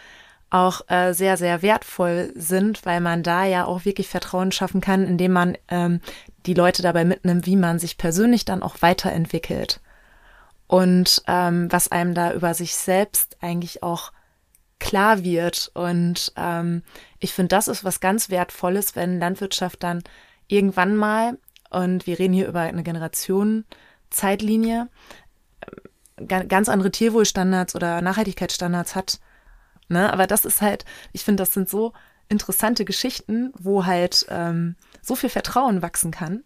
[0.51, 5.07] auch äh, sehr, sehr wertvoll sind, weil man da ja auch wirklich Vertrauen schaffen kann,
[5.07, 6.01] indem man ähm,
[6.45, 9.81] die Leute dabei mitnimmt, wie man sich persönlich dann auch weiterentwickelt.
[10.67, 14.13] Und ähm, was einem da über sich selbst eigentlich auch
[14.83, 15.71] klar wird.
[15.75, 16.83] Und ähm,
[17.19, 20.03] ich finde, das ist was ganz Wertvolles, wenn Landwirtschaft dann
[20.49, 21.39] irgendwann mal,
[21.71, 24.89] und wir reden hier über eine Generationenzeitlinie,
[25.61, 29.21] äh, ganz andere Tierwohlstandards oder Nachhaltigkeitsstandards hat,
[29.93, 30.13] Ne?
[30.13, 31.93] Aber das ist halt, ich finde, das sind so
[32.29, 36.43] interessante Geschichten, wo halt ähm, so viel Vertrauen wachsen kann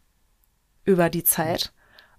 [0.84, 1.72] über die Zeit.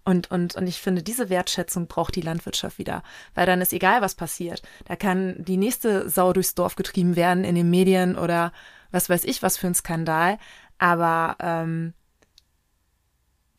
[0.07, 3.03] Und, und, und ich finde, diese Wertschätzung braucht die Landwirtschaft wieder.
[3.35, 4.61] Weil dann ist egal, was passiert.
[4.85, 8.53] Da kann die nächste Sau durchs Dorf getrieben werden in den Medien oder
[8.89, 10.37] was weiß ich, was für ein Skandal.
[10.77, 11.93] Aber ähm,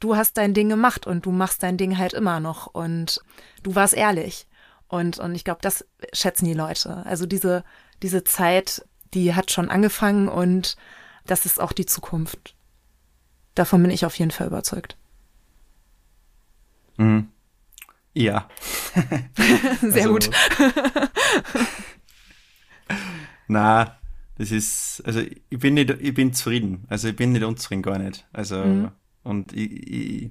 [0.01, 2.67] du hast dein Ding gemacht und du machst dein Ding halt immer noch.
[2.67, 3.21] Und
[3.63, 4.47] du warst ehrlich.
[4.87, 5.85] Und, und ich glaube, das
[6.15, 7.05] schätzen die Leute.
[7.05, 7.63] Also diese,
[8.03, 10.79] diese Zeit, die hat schon angefangen und
[11.27, 12.55] das ist auch die Zukunft.
[13.55, 14.98] Davon bin ich auf jeden Fall überzeugt.
[16.99, 17.29] Mhm.
[18.13, 18.49] Ja.
[19.81, 20.29] Sehr also, gut.
[23.49, 23.99] na,
[24.37, 26.85] das ist, also ich bin nicht, ich bin zufrieden.
[26.89, 28.27] Also ich bin nicht unzufrieden, gar nicht.
[28.33, 28.91] Also, mhm.
[29.25, 30.31] und ich, ich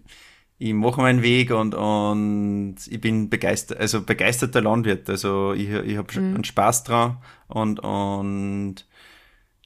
[0.59, 5.09] ich mache meinen Weg und, und ich bin begeistert, also begeisterter Landwirt.
[5.09, 6.35] Also ich, ich habe mhm.
[6.35, 8.87] einen Spaß dran und, und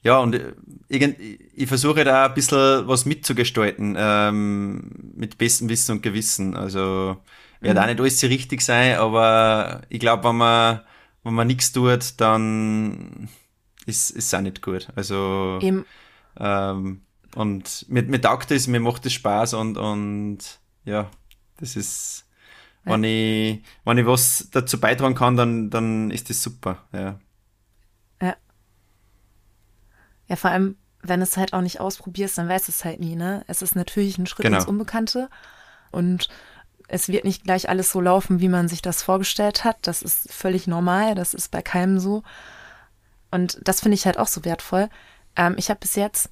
[0.02, 0.38] ja, und
[0.88, 1.02] ich,
[1.54, 6.56] ich versuche da ein bisschen was mitzugestalten, ähm, mit bestem Wissen und Gewissen.
[6.56, 7.16] Also
[7.60, 7.80] wird mhm.
[7.80, 10.80] auch nicht alles so richtig sein, aber ich glaube, wenn man,
[11.22, 13.28] wenn man nichts tut, dann
[13.86, 14.88] ist es auch nicht gut.
[14.96, 15.84] Also Eben.
[16.38, 17.02] Ähm,
[17.36, 20.38] und mir, mir taugt es, mir macht es Spaß und, und
[20.84, 21.10] ja,
[21.58, 22.26] das ist,
[22.84, 22.92] ja.
[22.92, 26.84] wenn ich, wenn ich was dazu beitragen kann, dann, dann ist das super.
[26.92, 27.20] Ja.
[30.28, 33.16] Ja, vor allem, wenn es halt auch nicht ausprobierst, dann weißt du es halt nie,
[33.16, 33.44] ne?
[33.48, 34.58] Es ist natürlich ein Schritt genau.
[34.58, 35.28] ins Unbekannte
[35.90, 36.28] und
[36.88, 39.78] es wird nicht gleich alles so laufen, wie man sich das vorgestellt hat.
[39.82, 42.22] Das ist völlig normal, das ist bei keinem so.
[43.30, 44.90] Und das finde ich halt auch so wertvoll.
[45.34, 46.30] Ähm, ich habe bis jetzt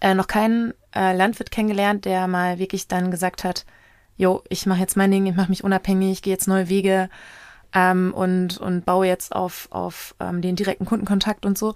[0.00, 3.64] äh, noch keinen äh, Landwirt kennengelernt, der mal wirklich dann gesagt hat,
[4.16, 7.08] jo, ich mache jetzt mein Ding, ich mache mich unabhängig, ich gehe jetzt neue Wege
[7.74, 11.74] ähm, und, und baue jetzt auf, auf ähm, den direkten Kundenkontakt und so,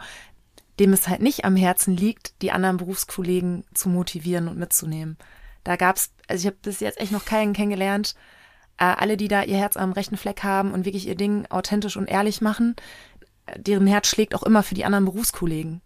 [0.80, 5.18] dem es halt nicht am Herzen liegt, die anderen Berufskollegen zu motivieren und mitzunehmen.
[5.62, 8.14] Da gab's, also ich habe bis jetzt echt noch keinen kennengelernt.
[8.78, 11.98] Äh, alle, die da ihr Herz am rechten Fleck haben und wirklich ihr Ding authentisch
[11.98, 12.76] und ehrlich machen,
[13.44, 15.82] äh, deren Herz schlägt auch immer für die anderen Berufskollegen,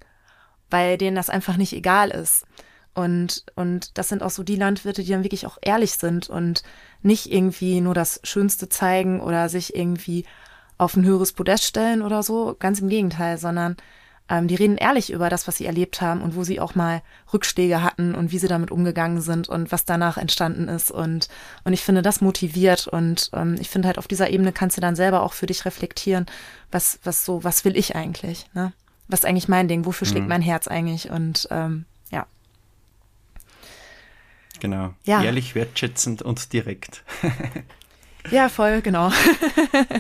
[0.71, 2.47] weil denen das einfach nicht egal ist.
[2.95, 6.63] Und, und das sind auch so die Landwirte, die dann wirklich auch ehrlich sind und
[7.03, 10.25] nicht irgendwie nur das Schönste zeigen oder sich irgendwie
[10.79, 12.55] auf ein höheres Podest stellen oder so.
[12.57, 13.77] Ganz im Gegenteil, sondern
[14.29, 17.03] ähm, die reden ehrlich über das, was sie erlebt haben und wo sie auch mal
[17.33, 20.91] Rückschläge hatten und wie sie damit umgegangen sind und was danach entstanden ist.
[20.91, 21.29] Und,
[21.65, 24.81] und ich finde, das motiviert und ähm, ich finde halt auf dieser Ebene kannst du
[24.81, 26.27] dann selber auch für dich reflektieren,
[26.71, 28.73] was, was so, was will ich eigentlich, ne?
[29.07, 29.85] Was ist eigentlich mein Ding?
[29.85, 30.31] Wofür schlägt mhm.
[30.31, 31.11] mein Herz eigentlich?
[31.11, 32.27] Und ähm, ja.
[34.61, 34.95] Genau.
[35.05, 35.23] Ja.
[35.23, 37.05] Ehrlich, wertschätzend und direkt.
[38.31, 39.11] Ja, voll, genau.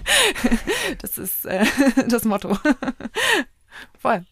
[1.03, 1.67] das ist äh,
[2.09, 2.57] das Motto.
[3.99, 4.25] Voll.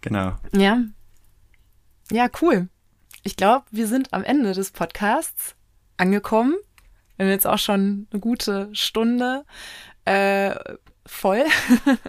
[0.00, 0.36] Genau.
[0.52, 0.82] Ja.
[2.10, 2.68] Ja, cool.
[3.22, 5.54] Ich glaube, wir sind am Ende des Podcasts
[5.96, 6.54] angekommen.
[7.16, 9.44] Wir haben jetzt auch schon eine gute Stunde
[10.04, 10.54] äh,
[11.04, 11.44] voll.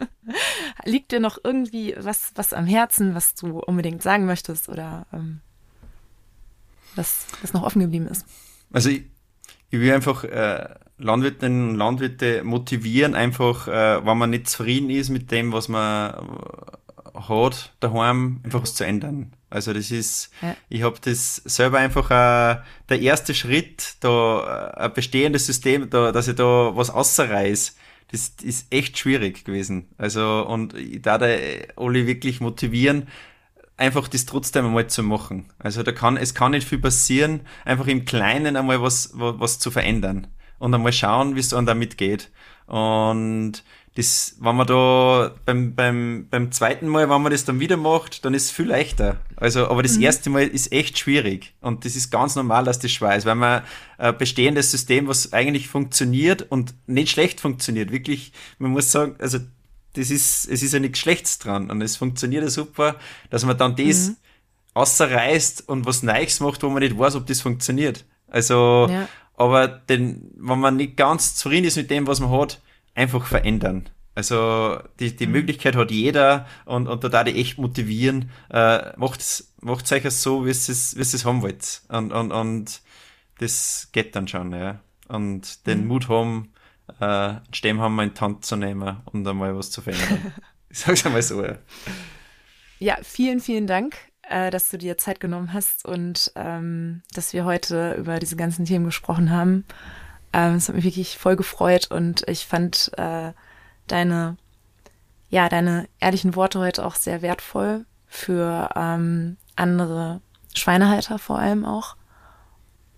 [0.86, 5.42] Liegt dir noch irgendwie was, was am Herzen, was du unbedingt sagen möchtest oder ähm,
[6.96, 8.26] was, was noch offen geblieben ist?
[8.72, 9.04] Also ich,
[9.70, 15.10] ich will einfach äh, Landwirtinnen und Landwirte motivieren, einfach, äh, wenn man nicht zufrieden ist
[15.10, 19.34] mit dem, was man äh, hat daheim, einfach was zu ändern.
[19.50, 20.56] Also das ist, ja.
[20.68, 26.12] ich habe das selber einfach äh, der erste Schritt, da äh, ein bestehendes System, da,
[26.12, 27.76] dass ich da was außerreiß,
[28.12, 29.88] das ist echt schwierig gewesen.
[29.98, 33.08] Also und ich da alle wirklich motivieren,
[33.78, 35.46] einfach das trotzdem einmal zu machen.
[35.60, 39.60] Also da kann, es kann nicht viel passieren, einfach im Kleinen einmal was, was, was
[39.60, 40.28] zu verändern
[40.60, 42.30] und einmal schauen, wie es dann damit geht.
[42.68, 43.64] Und
[43.96, 48.24] das, wenn man da beim, beim, beim zweiten Mal, wenn man das dann wieder macht,
[48.24, 49.18] dann ist es viel leichter.
[49.36, 50.04] Also, aber das mhm.
[50.04, 51.54] erste Mal ist echt schwierig.
[51.60, 53.64] Und das ist ganz normal, dass das schwer ist, weil man
[53.98, 59.40] ein bestehendes System, was eigentlich funktioniert und nicht schlecht funktioniert, wirklich, man muss sagen, also,
[59.94, 62.96] das ist, es ist ja nichts Schlechtes dran und es funktioniert ja super,
[63.32, 64.16] dass man dann das mhm.
[64.76, 68.06] außerreißt und was Neues macht, wo man nicht weiß, ob das funktioniert.
[68.28, 69.10] Also, ja
[69.40, 72.62] aber den, wenn man nicht ganz zufrieden ist mit dem, was man hat,
[72.94, 73.90] einfach verändern.
[74.14, 75.32] Also die, die mhm.
[75.32, 80.46] Möglichkeit hat jeder und, und da darf ich echt motivieren, äh, macht macht euch so,
[80.46, 81.84] wie es wie es haben wollt.
[81.88, 82.82] Und, und, und
[83.38, 84.82] das geht dann schon, ja.
[85.08, 85.88] Und den mhm.
[85.88, 86.52] Mut haben,
[87.00, 90.34] äh, Stamm haben, in die Hand zu nehmen und einmal was zu verändern.
[90.70, 91.56] ich sag's einmal so, ja.
[92.80, 93.96] Ja, vielen, vielen Dank
[94.30, 98.66] äh, dass du dir Zeit genommen hast und ähm, dass wir heute über diese ganzen
[98.66, 99.66] Themen gesprochen haben.
[100.32, 103.34] Ähm, es hat mich wirklich voll gefreut und ich fand äh,
[103.88, 104.38] deine,
[105.30, 110.22] ja, deine ehrlichen Worte heute auch sehr wertvoll für ähm, andere
[110.56, 111.96] Schweinehalter vor allem auch.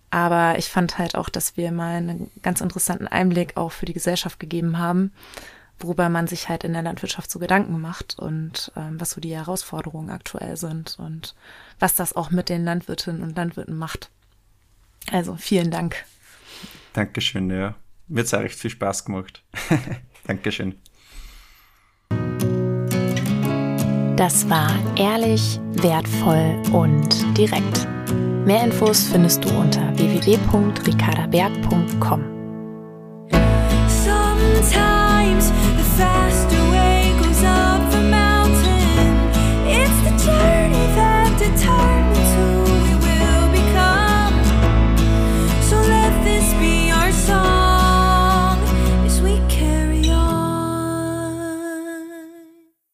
[0.10, 3.94] Aber ich fand halt auch, dass wir mal einen ganz interessanten Einblick auch für die
[3.94, 5.14] Gesellschaft gegeben haben
[5.84, 9.36] worüber man sich halt in der Landwirtschaft so Gedanken macht und ähm, was so die
[9.36, 11.36] Herausforderungen aktuell sind und
[11.80, 14.10] was das auch mit den Landwirtinnen und Landwirten macht.
[15.12, 16.06] Also vielen Dank.
[16.94, 17.76] Dankeschön, ja.
[18.08, 19.44] Mir hat es auch recht viel Spaß gemacht.
[20.28, 20.76] Dankeschön.
[24.18, 27.88] Das war ehrlich, wertvoll und direkt.
[28.46, 32.26] Mehr Infos findest du unter www.ricardaberg.com.
[33.88, 34.91] Sometimes